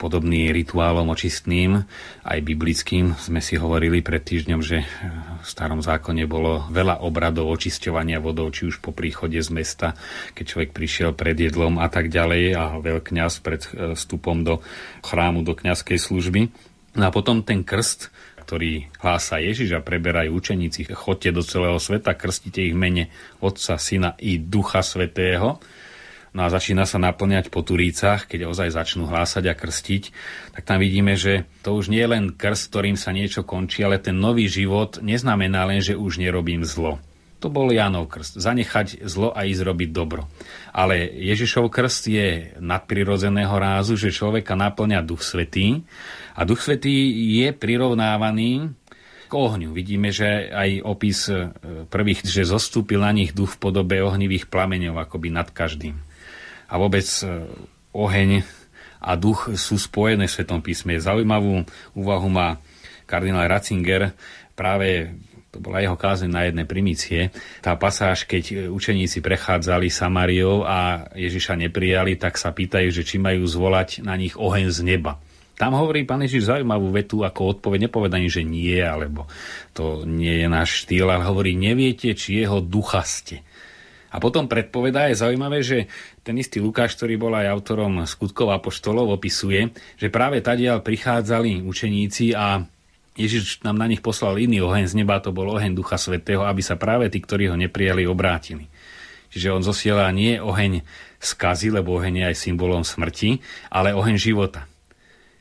podobný 0.00 0.48
rituálom 0.48 1.12
očistným, 1.12 1.84
aj 2.24 2.38
biblickým. 2.40 3.12
Sme 3.20 3.44
si 3.44 3.60
hovorili 3.60 4.00
pred 4.00 4.24
týždňom, 4.24 4.60
že 4.64 4.80
v 4.80 5.44
starom 5.44 5.84
zákone 5.84 6.24
bolo 6.24 6.64
veľa 6.72 7.04
obradov 7.04 7.52
očisťovania 7.52 8.16
vodou, 8.16 8.48
či 8.48 8.64
už 8.64 8.80
po 8.80 8.96
príchode 8.96 9.36
z 9.36 9.50
mesta, 9.52 9.92
keď 10.32 10.44
človek 10.48 10.70
prišiel 10.72 11.10
pred 11.12 11.36
jedlom 11.36 11.76
a 11.76 11.92
tak 11.92 12.08
ďalej 12.08 12.56
a 12.56 12.80
veľkňaz 12.80 13.44
pred 13.44 13.60
e, 13.60 13.92
vstupom 13.92 14.40
do 14.40 14.64
chrámu, 15.04 15.44
do 15.44 15.52
kňazskej 15.52 16.00
služby. 16.00 16.48
No 16.96 17.04
a 17.06 17.10
potom 17.12 17.44
ten 17.44 17.60
krst, 17.60 18.13
ktorý 18.44 18.92
hlása 19.00 19.40
Ježiš 19.40 19.72
a 19.72 19.80
preberajú 19.80 20.36
učeníci, 20.36 20.92
chodte 20.92 21.32
do 21.32 21.40
celého 21.40 21.80
sveta, 21.80 22.12
krstite 22.12 22.60
ich 22.60 22.76
mene 22.76 23.08
Otca, 23.40 23.80
Syna 23.80 24.12
i 24.20 24.36
Ducha 24.36 24.84
Svetého. 24.84 25.56
No 26.34 26.40
a 26.42 26.50
začína 26.50 26.84
sa 26.84 26.98
naplňať 26.98 27.48
po 27.48 27.62
Turícach, 27.62 28.26
keď 28.26 28.50
ozaj 28.50 28.74
začnú 28.74 29.06
hlásať 29.06 29.48
a 29.48 29.54
krstiť, 29.54 30.02
tak 30.52 30.66
tam 30.66 30.82
vidíme, 30.82 31.14
že 31.14 31.46
to 31.62 31.78
už 31.78 31.88
nie 31.88 32.02
je 32.02 32.10
len 32.10 32.24
krst, 32.34 32.74
ktorým 32.74 32.98
sa 32.98 33.14
niečo 33.14 33.46
končí, 33.46 33.86
ale 33.86 34.02
ten 34.02 34.18
nový 34.18 34.50
život 34.50 34.98
neznamená 34.98 35.62
len, 35.64 35.78
že 35.78 35.94
už 35.94 36.18
nerobím 36.18 36.66
zlo. 36.66 36.98
To 37.44 37.52
bol 37.52 37.68
Jánov 37.68 38.08
krst. 38.08 38.40
Zanechať 38.40 39.04
zlo 39.04 39.28
a 39.28 39.44
ísť 39.44 39.68
robiť 39.68 39.92
dobro. 39.92 40.24
Ale 40.72 41.04
Ježišov 41.12 41.68
krst 41.68 42.08
je 42.08 42.56
nadprirodzeného 42.56 43.52
rázu, 43.52 44.00
že 44.00 44.16
človeka 44.16 44.56
naplňa 44.56 45.04
Duch 45.04 45.20
Svetý 45.20 45.84
a 46.32 46.48
Duch 46.48 46.64
Svetý 46.64 47.12
je 47.44 47.52
prirovnávaný 47.52 48.72
k 49.28 49.32
ohňu. 49.36 49.76
Vidíme, 49.76 50.08
že 50.08 50.48
aj 50.48 50.88
opis 50.88 51.28
e, 51.28 51.52
prvých, 51.84 52.24
že 52.24 52.48
zostúpil 52.48 53.04
na 53.04 53.12
nich 53.12 53.36
duch 53.36 53.60
v 53.60 53.60
podobe 53.60 54.00
ohnivých 54.00 54.48
plameňov, 54.48 55.04
akoby 55.04 55.28
nad 55.28 55.52
každým. 55.52 56.00
A 56.72 56.80
vôbec 56.80 57.04
e, 57.04 57.44
oheň 57.92 58.40
a 59.04 59.20
duch 59.20 59.52
sú 59.60 59.76
spojené 59.76 60.24
v 60.24 60.32
Svetom 60.32 60.64
písme. 60.64 60.96
Zaujímavú 60.96 61.68
úvahu 61.92 62.28
má 62.32 62.56
kardinál 63.04 63.52
Ratzinger 63.52 64.16
práve 64.56 65.12
to 65.54 65.62
bola 65.62 65.78
jeho 65.78 65.94
kázeň 65.94 66.30
na 66.34 66.42
jedné 66.50 66.66
primície. 66.66 67.30
Tá 67.62 67.78
pasáž, 67.78 68.26
keď 68.26 68.66
učeníci 68.74 69.22
prechádzali 69.22 69.86
Samariou 69.86 70.66
a 70.66 71.06
Ježiša 71.14 71.54
neprijali, 71.54 72.18
tak 72.18 72.34
sa 72.34 72.50
pýtajú, 72.50 72.90
že 72.90 73.06
či 73.06 73.22
majú 73.22 73.46
zvolať 73.46 74.02
na 74.02 74.18
nich 74.18 74.34
oheň 74.34 74.66
z 74.74 74.82
neba. 74.82 75.22
Tam 75.54 75.78
hovorí 75.78 76.02
pán 76.02 76.26
Ježiš 76.26 76.50
zaujímavú 76.50 76.90
vetu 76.90 77.22
ako 77.22 77.54
odpoveď, 77.54 77.86
nepovedaní, 77.86 78.26
že 78.26 78.42
nie, 78.42 78.82
alebo 78.82 79.30
to 79.70 80.02
nie 80.02 80.42
je 80.42 80.48
náš 80.50 80.82
štýl, 80.82 81.06
ale 81.06 81.22
hovorí, 81.22 81.54
neviete, 81.54 82.10
či 82.18 82.42
jeho 82.42 82.58
ducha 82.58 83.06
ste. 83.06 83.46
A 84.10 84.18
potom 84.18 84.50
predpovedá, 84.50 85.06
je 85.10 85.22
zaujímavé, 85.22 85.62
že 85.62 85.86
ten 86.26 86.34
istý 86.38 86.58
Lukáš, 86.58 86.98
ktorý 86.98 87.14
bol 87.18 87.34
aj 87.34 87.50
autorom 87.50 88.02
skutkov 88.02 88.50
apoštolov, 88.50 89.14
opisuje, 89.14 89.70
že 89.98 90.10
práve 90.10 90.42
tadiaľ 90.42 90.82
prichádzali 90.82 91.62
učeníci 91.62 92.34
a 92.34 92.62
Ježiš 93.14 93.62
nám 93.62 93.78
na 93.78 93.86
nich 93.86 94.02
poslal 94.02 94.42
iný 94.42 94.66
oheň 94.66 94.90
z 94.90 94.94
neba, 94.98 95.22
to 95.22 95.30
bol 95.30 95.46
oheň 95.54 95.78
Ducha 95.78 95.94
Svetého, 95.94 96.42
aby 96.42 96.66
sa 96.66 96.74
práve 96.74 97.06
tí, 97.14 97.22
ktorí 97.22 97.46
ho 97.46 97.54
neprijali, 97.54 98.02
obrátili. 98.10 98.66
Čiže 99.30 99.54
on 99.54 99.62
zosiela 99.62 100.10
nie 100.10 100.42
oheň 100.42 100.82
skazy, 101.22 101.70
lebo 101.70 101.94
oheň 101.98 102.22
je 102.22 102.24
aj 102.34 102.36
symbolom 102.38 102.82
smrti, 102.82 103.38
ale 103.70 103.94
oheň 103.94 104.18
života. 104.18 104.66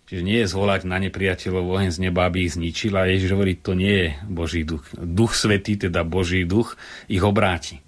Čiže 0.05 0.21
nie 0.21 0.37
je 0.45 0.51
zvolať 0.53 0.85
na 0.85 1.01
nepriateľov 1.01 1.65
oheň 1.73 1.89
z 1.89 2.01
neba, 2.09 2.29
aby 2.29 2.45
ich 2.45 2.53
zničil, 2.53 2.93
a 2.93 3.09
Ježiš 3.09 3.33
hovorí, 3.33 3.57
to 3.57 3.73
nie 3.73 3.89
je 3.89 4.07
Boží 4.29 4.61
duch. 4.61 4.85
Duch 4.93 5.33
Svetý, 5.33 5.73
teda 5.73 6.05
Boží 6.05 6.45
duch, 6.45 6.77
ich 7.09 7.25
obráti. 7.25 7.81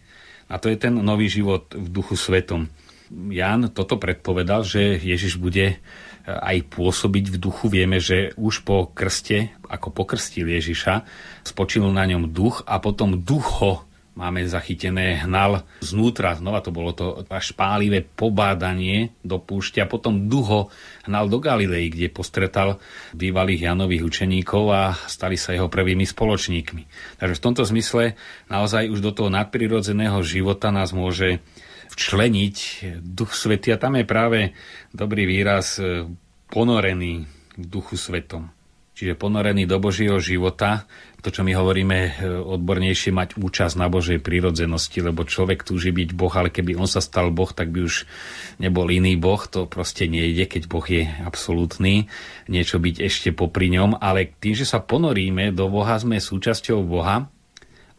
A 0.50 0.58
to 0.58 0.70
je 0.70 0.82
ten 0.82 0.98
nový 0.98 1.30
život 1.30 1.70
v 1.74 1.88
duchu 1.94 2.18
svetom. 2.18 2.70
Jan 3.14 3.70
toto 3.70 4.02
predpovedal, 4.02 4.66
že 4.66 4.98
Ježiš 4.98 5.38
bude 5.38 5.78
aj 6.26 6.58
pôsobiť 6.74 7.34
v 7.34 7.38
duchu. 7.38 7.70
Vieme, 7.70 8.02
že 8.02 8.34
už 8.36 8.66
po 8.66 8.90
krste, 8.90 9.54
ako 9.70 9.94
pokrstil 9.94 10.50
Ježiša, 10.50 11.06
spočinul 11.46 11.94
na 11.94 12.06
ňom 12.10 12.30
duch 12.34 12.66
a 12.66 12.82
potom 12.82 13.22
duch 13.22 13.62
ho 13.62 13.86
máme 14.16 14.48
zachytené 14.48 15.28
hnal 15.28 15.68
znútra, 15.84 16.40
znova 16.40 16.64
to 16.64 16.72
bolo 16.72 16.96
to 16.96 17.28
až 17.28 17.52
pálivé 17.52 18.00
pobádanie 18.02 19.12
do 19.22 19.38
púšťa, 19.38 19.92
potom 19.92 20.32
duho 20.32 20.72
hnal 21.04 21.28
do 21.28 21.44
Galilei, 21.44 21.92
kde 21.92 22.08
postretal 22.08 22.80
bývalých 23.12 23.68
Janových 23.68 24.08
učeníkov 24.08 24.64
a 24.72 24.96
stali 25.06 25.36
sa 25.36 25.52
jeho 25.52 25.68
prvými 25.68 26.08
spoločníkmi. 26.08 26.84
Takže 27.20 27.38
v 27.38 27.44
tomto 27.44 27.68
zmysle 27.68 28.16
naozaj 28.48 28.88
už 28.88 29.04
do 29.04 29.12
toho 29.12 29.28
nadprirodzeného 29.28 30.24
života 30.24 30.72
nás 30.72 30.96
môže 30.96 31.44
včleniť 31.92 32.56
Duch 33.04 33.36
Svety 33.36 33.76
a 33.76 33.78
tam 33.78 34.00
je 34.00 34.08
práve 34.08 34.40
dobrý 34.96 35.28
výraz 35.28 35.78
ponorený 36.48 37.28
v 37.60 37.66
Duchu 37.68 38.00
Svetom. 38.00 38.55
Čiže 38.96 39.20
ponorený 39.20 39.68
do 39.68 39.76
Božieho 39.76 40.24
života, 40.24 40.88
to, 41.20 41.28
čo 41.28 41.44
my 41.44 41.52
hovoríme 41.52 41.98
e, 42.00 42.12
odbornejšie, 42.32 43.12
mať 43.12 43.36
účasť 43.36 43.76
na 43.76 43.92
Božej 43.92 44.24
prírodzenosti, 44.24 45.04
lebo 45.04 45.28
človek 45.28 45.68
túži 45.68 45.92
byť 45.92 46.16
Boh, 46.16 46.32
ale 46.32 46.48
keby 46.48 46.80
on 46.80 46.88
sa 46.88 47.04
stal 47.04 47.28
Boh, 47.28 47.52
tak 47.52 47.76
by 47.76 47.84
už 47.84 48.08
nebol 48.64 48.88
iný 48.88 49.20
Boh, 49.20 49.44
to 49.44 49.68
proste 49.68 50.08
nejde, 50.08 50.48
keď 50.48 50.72
Boh 50.72 50.86
je 50.88 51.12
absolútny, 51.28 52.08
niečo 52.48 52.80
byť 52.80 52.96
ešte 53.04 53.30
popri 53.36 53.68
ňom, 53.76 54.00
ale 54.00 54.32
tým, 54.32 54.56
že 54.56 54.64
sa 54.64 54.80
ponoríme 54.80 55.52
do 55.52 55.68
Boha, 55.68 56.00
sme 56.00 56.16
súčasťou 56.16 56.80
Boha 56.88 57.28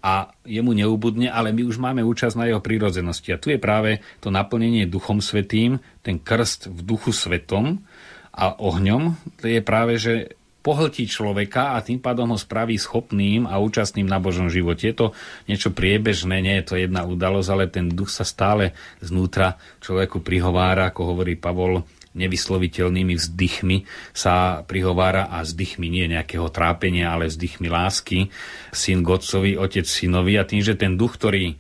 a 0.00 0.32
jemu 0.48 0.72
neubudne, 0.72 1.28
ale 1.28 1.52
my 1.52 1.66
už 1.66 1.76
máme 1.76 2.06
účasť 2.06 2.40
na 2.40 2.48
jeho 2.48 2.64
prírodzenosti. 2.64 3.37
A 3.37 3.42
tu 3.42 3.52
je 3.52 3.61
práve 3.61 4.00
to 4.24 4.32
naplnenie 4.32 4.88
Duchom 4.88 5.20
Svetým, 5.20 5.76
ten 6.00 6.16
krst 6.22 6.72
v 6.72 6.80
Duchu 6.87 7.12
Svetom 7.12 7.85
a 8.32 8.54
ohňom, 8.54 9.18
to 9.42 9.50
je 9.50 9.61
práve, 9.61 10.00
že 10.00 10.40
pohltí 10.66 11.07
človeka 11.07 11.79
a 11.79 11.85
tým 11.87 12.02
pádom 12.02 12.35
ho 12.35 12.38
spraví 12.38 12.74
schopným 12.74 13.46
a 13.46 13.62
účastným 13.62 14.11
na 14.11 14.18
Božom 14.18 14.50
živote. 14.50 14.90
Je 14.90 14.96
to 14.98 15.07
niečo 15.46 15.70
priebežné, 15.70 16.42
nie 16.42 16.59
je 16.59 16.66
to 16.66 16.74
jedna 16.74 17.07
udalosť, 17.07 17.48
ale 17.55 17.70
ten 17.70 17.87
duch 17.87 18.11
sa 18.11 18.26
stále 18.26 18.74
znútra 18.98 19.62
človeku 19.79 20.26
prihovára, 20.26 20.90
ako 20.90 21.14
hovorí 21.14 21.38
Pavol, 21.38 21.87
nevysloviteľnými 22.16 23.14
vzdychmi 23.14 23.85
sa 24.16 24.64
prihovára 24.64 25.29
a 25.29 25.44
vzdychmi 25.44 25.87
nie 25.87 26.09
nejakého 26.09 26.48
trápenia, 26.48 27.12
ale 27.12 27.29
vzdychmi 27.29 27.68
lásky. 27.68 28.33
Syn 28.72 29.05
Godcovi, 29.05 29.55
otec 29.61 29.85
synovi 29.85 30.40
a 30.40 30.48
tým, 30.48 30.64
že 30.64 30.74
ten 30.74 30.96
duch, 30.96 31.20
ktorý 31.20 31.55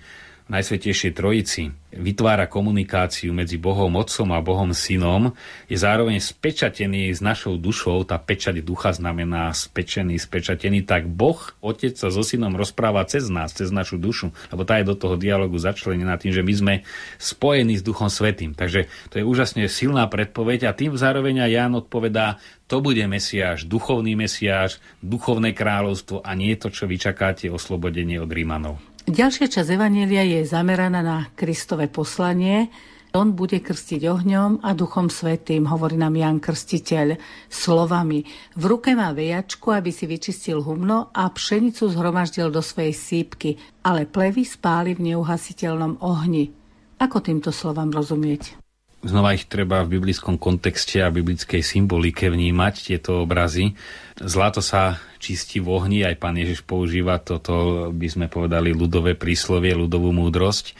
Najsvetejšej 0.46 1.10
Trojici 1.18 1.74
vytvára 1.90 2.46
komunikáciu 2.46 3.34
medzi 3.34 3.58
Bohom 3.58 3.90
Otcom 3.98 4.30
a 4.30 4.38
Bohom 4.38 4.70
Synom, 4.70 5.34
je 5.66 5.74
zároveň 5.74 6.22
spečatený 6.22 7.10
s 7.10 7.18
našou 7.18 7.58
dušou, 7.58 8.06
tá 8.06 8.14
pečať 8.14 8.62
ducha 8.62 8.94
znamená 8.94 9.50
spečený, 9.50 10.14
spečatený, 10.14 10.86
tak 10.86 11.10
Boh, 11.10 11.34
Otec 11.58 11.98
sa 11.98 12.14
so 12.14 12.22
Synom 12.22 12.54
rozpráva 12.54 13.02
cez 13.10 13.26
nás, 13.26 13.50
cez 13.58 13.74
našu 13.74 13.98
dušu, 13.98 14.30
lebo 14.54 14.62
tá 14.62 14.78
je 14.78 14.86
do 14.86 14.94
toho 14.94 15.18
dialogu 15.18 15.58
začlenená 15.58 16.14
tým, 16.14 16.30
že 16.30 16.46
my 16.46 16.54
sme 16.54 16.74
spojení 17.18 17.74
s 17.74 17.82
Duchom 17.82 18.06
Svetým. 18.06 18.54
Takže 18.54 18.86
to 19.10 19.18
je 19.18 19.26
úžasne 19.26 19.66
silná 19.66 20.06
predpoveď 20.06 20.70
a 20.70 20.76
tým 20.78 20.94
zároveň 20.94 21.42
aj 21.42 21.50
Ján 21.50 21.74
odpovedá, 21.74 22.38
to 22.70 22.78
bude 22.78 23.02
Mesiáš, 23.10 23.66
duchovný 23.66 24.14
Mesiáš, 24.14 24.78
duchovné 25.02 25.58
kráľovstvo 25.58 26.22
a 26.22 26.30
nie 26.38 26.54
to, 26.54 26.70
čo 26.70 26.86
vyčakáte 26.86 27.50
oslobodenie 27.50 28.22
od 28.22 28.30
Rímanov. 28.30 28.95
Ďalšia 29.06 29.46
časť 29.46 29.70
Evanielia 29.70 30.26
je 30.26 30.42
zameraná 30.42 30.98
na 30.98 31.30
Kristové 31.38 31.86
poslanie, 31.86 32.74
On 33.14 33.32
bude 33.32 33.62
krstiť 33.62 34.02
ohňom 34.02 34.66
a 34.66 34.74
duchom 34.74 35.06
svetým, 35.08 35.70
hovorí 35.70 35.94
nám 35.94 36.18
Jan 36.18 36.42
Krstiteľ, 36.42 37.14
slovami. 37.46 38.26
V 38.58 38.64
ruke 38.66 38.98
má 38.98 39.14
vejačku, 39.14 39.70
aby 39.70 39.94
si 39.94 40.10
vyčistil 40.10 40.58
humno 40.58 41.14
a 41.14 41.30
pšenicu 41.30 41.86
zhromaždil 41.86 42.50
do 42.50 42.58
svojej 42.58 42.92
sípky, 42.92 43.56
ale 43.86 44.10
plevy 44.10 44.42
spáli 44.42 44.98
v 44.98 45.14
neuhasiteľnom 45.14 46.02
ohni. 46.02 46.50
Ako 46.98 47.22
týmto 47.22 47.54
slovám 47.54 47.94
rozumieť? 47.94 48.65
Znova 49.04 49.36
ich 49.36 49.44
treba 49.44 49.84
v 49.84 50.00
biblickom 50.00 50.40
kontexte 50.40 51.04
a 51.04 51.12
biblickej 51.12 51.60
symbolike 51.60 52.32
vnímať, 52.32 52.74
tieto 52.90 53.22
obrazy. 53.22 53.76
Zlato 54.16 54.64
sa 54.64 54.96
čistí 55.20 55.60
v 55.60 55.68
ohni, 55.68 56.00
aj 56.02 56.16
pán 56.16 56.34
Ježiš 56.40 56.64
používa 56.64 57.20
toto, 57.20 57.88
by 57.92 58.08
sme 58.08 58.26
povedali, 58.32 58.72
ľudové 58.72 59.12
príslovie, 59.12 59.76
ľudovú 59.76 60.10
múdrosť, 60.16 60.72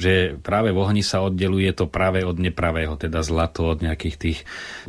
že 0.00 0.34
práve 0.40 0.74
v 0.74 0.80
ohni 0.82 1.04
sa 1.04 1.22
oddeluje 1.22 1.70
to 1.76 1.86
práve 1.86 2.26
od 2.26 2.40
nepravého, 2.42 2.98
teda 2.98 3.22
zlato 3.22 3.70
od 3.70 3.84
nejakých 3.84 4.16
tých 4.18 4.38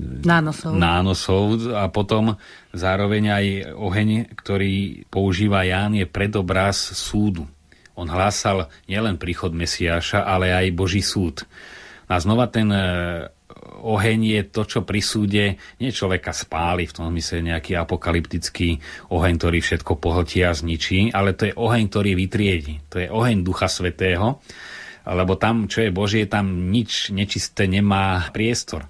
nánosov. 0.01 0.71
nánosov 0.73 1.43
a 1.75 1.85
potom 1.91 2.39
zároveň 2.73 3.23
aj 3.29 3.45
oheň, 3.75 4.09
ktorý 4.35 5.05
používa 5.11 5.67
Ján, 5.67 5.99
je 5.99 6.07
predobraz 6.09 6.95
súdu. 6.95 7.45
On 7.93 8.07
hlásal 8.07 8.71
nielen 8.87 9.19
príchod 9.19 9.51
Mesiáša, 9.51 10.23
ale 10.23 10.55
aj 10.55 10.73
Boží 10.73 11.03
súd. 11.03 11.43
A 12.11 12.19
znova 12.19 12.51
ten 12.51 12.67
oheň 13.81 14.19
je 14.37 14.41
to, 14.51 14.61
čo 14.67 14.79
pri 14.83 15.01
súde 15.01 15.45
nie 15.81 15.89
človeka 15.89 16.35
spáli, 16.35 16.85
v 16.85 16.95
tom 16.95 17.09
zmysle 17.09 17.41
nejaký 17.41 17.79
apokalyptický 17.79 18.77
oheň, 19.09 19.33
ktorý 19.39 19.59
všetko 19.63 19.97
pohltí 19.97 20.43
a 20.45 20.53
zničí, 20.53 21.15
ale 21.15 21.33
to 21.33 21.49
je 21.49 21.57
oheň, 21.57 21.83
ktorý 21.89 22.11
vytriedi. 22.13 22.83
To 22.93 23.01
je 23.01 23.07
oheň 23.09 23.41
Ducha 23.41 23.71
Svetého, 23.71 24.43
lebo 25.07 25.33
tam, 25.39 25.65
čo 25.65 25.81
je 25.81 25.95
Božie, 25.95 26.29
tam 26.29 26.69
nič 26.69 27.09
nečisté 27.09 27.65
nemá 27.65 28.29
priestor. 28.29 28.85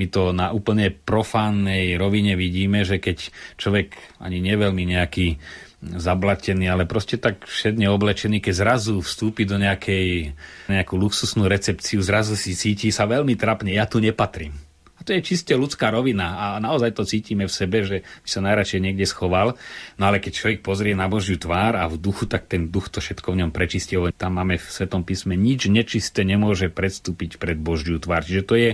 My 0.00 0.08
to 0.08 0.32
na 0.32 0.56
úplne 0.56 0.88
profánnej 0.88 2.00
rovine 2.00 2.32
vidíme, 2.32 2.80
že 2.80 2.96
keď 2.96 3.28
človek 3.60 3.92
ani 4.24 4.40
neveľmi 4.40 4.96
nejaký 4.96 5.36
zablatený, 5.82 6.70
ale 6.70 6.86
proste 6.86 7.18
tak 7.18 7.42
všetne 7.42 7.90
oblečený, 7.90 8.38
keď 8.38 8.54
zrazu 8.54 9.02
vstúpi 9.02 9.42
do 9.42 9.58
nejakej, 9.58 10.30
nejakú 10.70 10.94
luxusnú 10.94 11.50
recepciu, 11.50 11.98
zrazu 11.98 12.38
si 12.38 12.54
cíti 12.54 12.94
sa 12.94 13.10
veľmi 13.10 13.34
trapne, 13.34 13.74
ja 13.74 13.90
tu 13.90 13.98
nepatrím. 13.98 14.54
A 15.02 15.02
to 15.02 15.18
je 15.18 15.26
čiste 15.34 15.50
ľudská 15.50 15.90
rovina 15.90 16.38
a 16.38 16.46
naozaj 16.62 16.94
to 16.94 17.02
cítime 17.02 17.50
v 17.50 17.50
sebe, 17.50 17.82
že 17.82 18.06
by 18.22 18.28
sa 18.30 18.38
najradšej 18.46 18.80
niekde 18.86 19.02
schoval. 19.02 19.58
No 19.98 20.06
ale 20.06 20.22
keď 20.22 20.32
človek 20.38 20.60
pozrie 20.62 20.94
na 20.94 21.10
Božiu 21.10 21.42
tvár 21.42 21.74
a 21.74 21.90
v 21.90 21.98
duchu, 21.98 22.30
tak 22.30 22.46
ten 22.46 22.70
duch 22.70 22.86
to 22.86 23.02
všetko 23.02 23.34
v 23.34 23.42
ňom 23.42 23.50
prečistí. 23.50 23.98
Tam 24.14 24.38
máme 24.38 24.62
v 24.62 24.66
Svetom 24.70 25.02
písme 25.02 25.34
nič 25.34 25.66
nečisté 25.66 26.22
nemôže 26.22 26.70
predstúpiť 26.70 27.42
pred 27.42 27.58
Božiu 27.58 27.98
tvár. 27.98 28.22
Čiže 28.22 28.46
to 28.46 28.54
je 28.54 28.70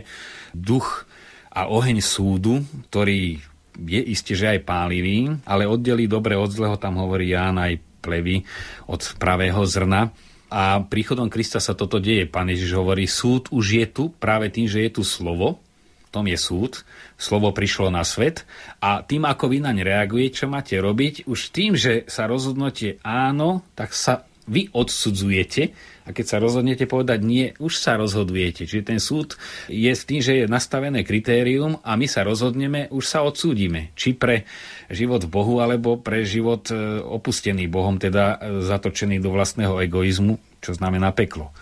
duch 0.53 1.09
a 1.49 1.65
oheň 1.65 2.05
súdu, 2.05 2.61
ktorý 2.93 3.41
je 3.79 4.01
isté, 4.03 4.35
že 4.35 4.59
aj 4.59 4.67
pálivý, 4.67 5.31
ale 5.47 5.71
oddelí 5.71 6.11
dobre 6.11 6.35
od 6.35 6.51
zlého, 6.51 6.77
tam 6.77 6.99
hovorí 6.99 7.31
Ján 7.31 7.57
aj 7.63 7.79
plevy 8.03 8.43
od 8.91 9.01
pravého 9.19 9.63
zrna. 9.63 10.11
A 10.49 10.81
príchodom 10.81 11.29
Krista 11.29 11.61
sa 11.61 11.77
toto 11.77 12.01
deje. 12.01 12.25
Pán 12.25 12.49
Ježiš 12.49 12.73
hovorí, 12.75 13.05
súd 13.05 13.53
už 13.53 13.65
je 13.79 13.87
tu 13.87 14.05
práve 14.17 14.49
tým, 14.49 14.65
že 14.65 14.81
je 14.89 14.91
tu 14.97 15.03
slovo, 15.05 15.61
tom 16.09 16.25
je 16.25 16.41
súd, 16.41 16.83
slovo 17.21 17.53
prišlo 17.53 17.93
na 17.93 18.03
svet 18.03 18.49
a 18.81 19.05
tým, 19.05 19.29
ako 19.29 19.53
vy 19.53 19.61
naň 19.61 19.85
reagujete, 19.85 20.45
čo 20.45 20.47
máte 20.49 20.81
robiť, 20.81 21.29
už 21.29 21.53
tým, 21.53 21.77
že 21.77 22.09
sa 22.09 22.25
rozhodnete 22.25 22.99
áno, 23.05 23.63
tak 23.77 23.93
sa 23.93 24.25
vy 24.49 24.73
odsudzujete 24.73 25.71
a 26.09 26.17
keď 26.17 26.25
sa 26.25 26.41
rozhodnete 26.41 26.89
povedať 26.89 27.21
nie, 27.21 27.53
už 27.61 27.77
sa 27.77 28.01
rozhodujete. 28.01 28.65
Čiže 28.65 28.85
ten 28.89 28.97
súd 28.97 29.37
je 29.69 29.93
s 29.93 30.09
tým, 30.09 30.25
že 30.25 30.41
je 30.41 30.45
nastavené 30.49 31.05
kritérium 31.05 31.77
a 31.85 32.01
my 32.01 32.09
sa 32.09 32.25
rozhodneme, 32.25 32.89
už 32.89 33.05
sa 33.05 33.21
odsúdime. 33.21 33.93
Či 33.93 34.17
pre 34.17 34.49
život 34.89 35.29
v 35.29 35.33
Bohu, 35.33 35.61
alebo 35.61 36.01
pre 36.01 36.25
život 36.25 36.65
e, 36.73 37.05
opustený 37.05 37.69
Bohom, 37.69 38.01
teda 38.01 38.41
e, 38.41 38.65
zatočený 38.65 39.21
do 39.21 39.37
vlastného 39.37 39.85
egoizmu, 39.85 40.41
čo 40.65 40.73
znamená 40.73 41.13
peklo. 41.13 41.53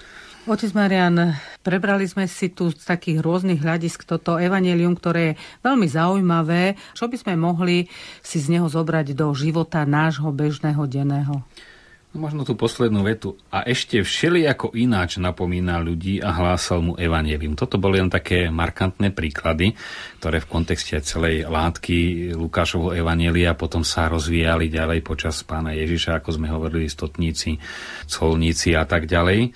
Otec 0.46 0.70
Marian, 0.79 1.35
prebrali 1.66 2.07
sme 2.07 2.31
si 2.31 2.55
tu 2.55 2.70
z 2.70 2.87
takých 2.87 3.18
rôznych 3.18 3.59
hľadisk 3.59 4.07
toto 4.07 4.38
evanelium, 4.38 4.94
ktoré 4.94 5.35
je 5.35 5.38
veľmi 5.66 5.90
zaujímavé. 5.90 6.79
Čo 6.94 7.11
by 7.11 7.18
sme 7.18 7.35
mohli 7.35 7.90
si 8.22 8.38
z 8.38 8.55
neho 8.55 8.70
zobrať 8.70 9.11
do 9.18 9.27
života 9.35 9.83
nášho 9.83 10.31
bežného 10.31 10.87
denného? 10.87 11.42
No 12.16 12.24
možno 12.24 12.48
tú 12.48 12.57
poslednú 12.57 13.05
vetu. 13.05 13.37
A 13.52 13.68
ešte 13.68 14.00
všelijako 14.00 14.72
ináč 14.72 15.20
napomína 15.20 15.76
ľudí 15.85 16.16
a 16.24 16.33
hlásal 16.33 16.81
mu 16.81 16.92
evanelium. 16.96 17.52
Toto 17.52 17.76
boli 17.76 18.00
len 18.00 18.09
také 18.09 18.48
markantné 18.48 19.12
príklady, 19.12 19.76
ktoré 20.16 20.40
v 20.40 20.48
kontexte 20.48 20.96
celej 21.05 21.44
látky 21.44 22.33
Lukášovho 22.33 22.96
evanelia 22.96 23.52
potom 23.52 23.85
sa 23.85 24.09
rozvíjali 24.09 24.72
ďalej 24.72 25.05
počas 25.05 25.44
pána 25.44 25.76
Ježiša, 25.76 26.24
ako 26.24 26.40
sme 26.40 26.48
hovorili, 26.48 26.88
stotníci, 26.88 27.61
colníci 28.09 28.72
a 28.72 28.88
tak 28.88 29.05
ďalej 29.05 29.52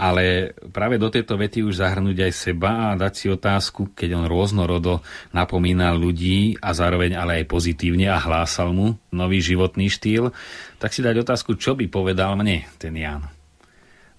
ale 0.00 0.56
práve 0.72 0.96
do 0.96 1.12
tejto 1.12 1.36
vety 1.36 1.60
už 1.60 1.84
zahrnúť 1.84 2.24
aj 2.24 2.32
seba 2.32 2.70
a 2.88 2.96
dať 2.96 3.12
si 3.12 3.26
otázku, 3.28 3.92
keď 3.92 4.16
on 4.16 4.24
rôznorodo 4.24 5.04
napomínal 5.36 6.00
ľudí 6.00 6.56
a 6.56 6.72
zároveň 6.72 7.20
ale 7.20 7.44
aj 7.44 7.52
pozitívne 7.52 8.08
a 8.08 8.16
hlásal 8.16 8.72
mu 8.72 8.96
nový 9.12 9.44
životný 9.44 9.92
štýl, 9.92 10.32
tak 10.80 10.96
si 10.96 11.04
dať 11.04 11.20
otázku, 11.20 11.60
čo 11.60 11.76
by 11.76 11.84
povedal 11.92 12.32
mne 12.32 12.64
ten 12.80 12.96
Jan. 12.96 13.28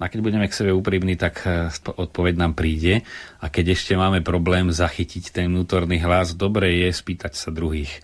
A 0.02 0.10
keď 0.10 0.20
budeme 0.26 0.50
k 0.50 0.58
sebe 0.58 0.74
úprimní, 0.74 1.14
tak 1.18 1.46
eh, 1.46 1.70
odpoveď 1.86 2.34
nám 2.38 2.54
príde. 2.58 3.06
A 3.42 3.54
keď 3.54 3.78
ešte 3.78 3.94
máme 3.94 4.26
problém 4.26 4.74
zachytiť 4.74 5.30
ten 5.30 5.46
vnútorný 5.50 6.02
hlas, 6.02 6.34
dobre 6.34 6.74
je 6.86 6.90
spýtať 6.90 7.38
sa 7.38 7.54
druhých. 7.54 8.02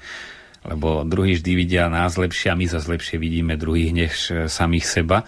Lebo 0.61 1.01
druhý 1.01 1.37
vždy 1.37 1.51
vidia 1.57 1.89
nás 1.89 2.17
lepšie 2.17 2.53
a 2.53 2.59
my 2.59 2.69
zase 2.69 2.85
lepšie 2.85 3.17
vidíme 3.17 3.57
druhých 3.57 3.93
než 3.97 4.13
eh, 4.29 4.45
samých 4.45 4.85
seba. 4.85 5.25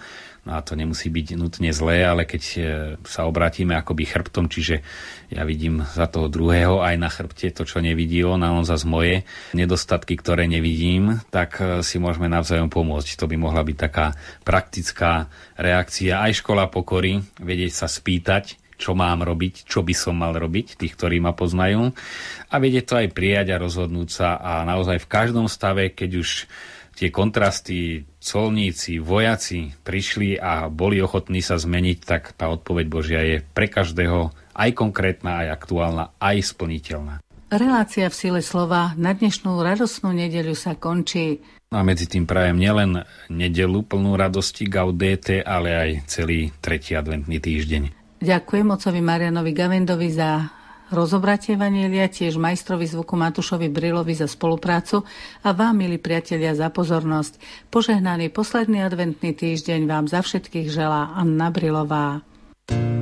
A 0.50 0.58
to 0.66 0.74
nemusí 0.74 1.06
byť 1.06 1.38
nutne 1.38 1.70
zlé, 1.70 2.02
ale 2.02 2.26
keď 2.26 2.42
e, 2.42 2.58
sa 3.06 3.30
obrátime 3.30 3.78
akoby 3.78 4.02
chrbtom, 4.02 4.50
čiže 4.50 4.82
ja 5.30 5.46
vidím 5.46 5.86
za 5.86 6.10
toho 6.10 6.26
druhého 6.26 6.82
aj 6.82 6.96
na 6.98 7.06
chrbte 7.06 7.54
to, 7.54 7.62
čo 7.62 7.78
nevidí 7.78 8.26
on 8.26 8.42
a 8.42 8.50
on 8.50 8.66
za 8.66 8.74
moje 8.82 9.22
nedostatky, 9.54 10.18
ktoré 10.18 10.50
nevidím, 10.50 11.22
tak 11.30 11.62
e, 11.62 11.86
si 11.86 12.02
môžeme 12.02 12.26
navzájom 12.26 12.66
pomôcť. 12.66 13.14
To 13.14 13.30
by 13.30 13.36
mohla 13.38 13.62
byť 13.62 13.76
taká 13.78 14.18
praktická 14.42 15.30
reakcia. 15.54 16.18
Aj 16.18 16.34
škola 16.34 16.66
pokory, 16.66 17.22
vedieť 17.38 17.72
sa 17.72 17.86
spýtať, 17.86 18.58
čo 18.80 18.96
mám 18.96 19.20
robiť, 19.22 19.68
čo 19.68 19.84
by 19.84 19.94
som 19.94 20.16
mal 20.16 20.32
robiť, 20.32 20.80
tých, 20.80 20.96
ktorí 20.96 21.20
ma 21.20 21.36
poznajú. 21.36 21.92
A 22.50 22.54
vedieť 22.56 22.84
to 22.88 22.94
aj 22.96 23.08
prijať 23.12 23.54
a 23.54 23.60
rozhodnúť 23.60 24.08
sa 24.08 24.28
a 24.40 24.64
naozaj 24.64 25.04
v 25.04 25.10
každom 25.12 25.46
stave, 25.46 25.92
keď 25.92 26.10
už 26.18 26.28
tie 26.96 27.12
kontrasty, 27.12 28.08
colníci, 28.20 29.00
vojaci 29.00 29.72
prišli 29.82 30.36
a 30.36 30.68
boli 30.68 31.00
ochotní 31.00 31.40
sa 31.40 31.56
zmeniť, 31.56 31.98
tak 32.04 32.36
tá 32.36 32.52
odpoveď 32.52 32.86
Božia 32.86 33.20
je 33.24 33.42
pre 33.42 33.66
každého 33.66 34.30
aj 34.52 34.70
konkrétna, 34.76 35.42
aj 35.42 35.48
aktuálna, 35.56 36.04
aj 36.20 36.36
splniteľná. 36.52 37.24
Relácia 37.50 38.06
v 38.06 38.14
sile 38.14 38.40
slova 38.46 38.94
na 38.94 39.10
dnešnú 39.10 39.58
radosnú 39.58 40.14
nedeľu 40.14 40.54
sa 40.54 40.78
končí. 40.78 41.42
A 41.74 41.82
medzi 41.82 42.06
tým 42.06 42.22
prajem 42.22 42.54
nielen 42.54 43.02
nedelu 43.26 43.82
plnú 43.82 44.14
radosti 44.14 44.70
Gaudete, 44.70 45.42
ale 45.42 45.74
aj 45.74 45.90
celý 46.06 46.54
tretí 46.62 46.94
adventný 46.94 47.42
týždeň. 47.42 47.82
Ďakujem 48.22 48.68
ocovi 48.70 49.00
Marianovi 49.02 49.50
Gavendovi 49.50 50.08
za 50.14 50.59
rozobratie 50.92 51.56
Vanielia, 51.56 52.10
tiež 52.10 52.36
majstrovi 52.36 52.86
zvuku 52.86 53.16
Matušovi 53.16 53.70
Brilovi 53.70 54.14
za 54.14 54.26
spoluprácu 54.26 55.06
a 55.42 55.48
vám, 55.54 55.78
milí 55.78 55.96
priatelia, 55.96 56.52
za 56.52 56.68
pozornosť. 56.68 57.40
Požehnaný 57.72 58.28
posledný 58.28 58.84
adventný 58.84 59.32
týždeň 59.32 59.86
vám 59.86 60.06
za 60.10 60.20
všetkých 60.20 60.68
želá 60.68 61.16
Anna 61.16 61.48
Brilová. 61.48 62.22
čakáme, 62.70 62.90
keď 62.90 62.99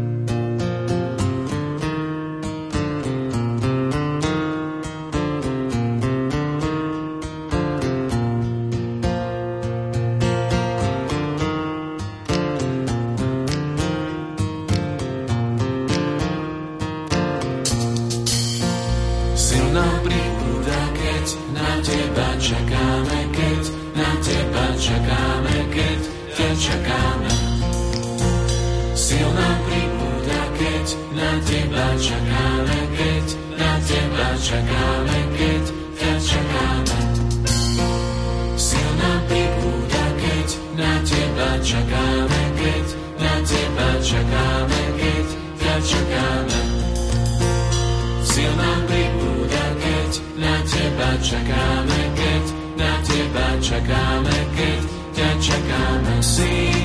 Sil 48.38 48.55
nám 48.55 48.87
pribúda, 48.87 49.64
keď 49.83 50.11
na 50.38 50.55
teba 50.62 51.11
čakáme, 51.18 52.01
keď 52.14 52.44
na 52.79 52.92
teba 53.03 53.46
čakáme, 53.59 54.37
keď 54.55 54.81
ťa 55.11 55.31
čakáme, 55.42 56.14
si. 56.22 56.79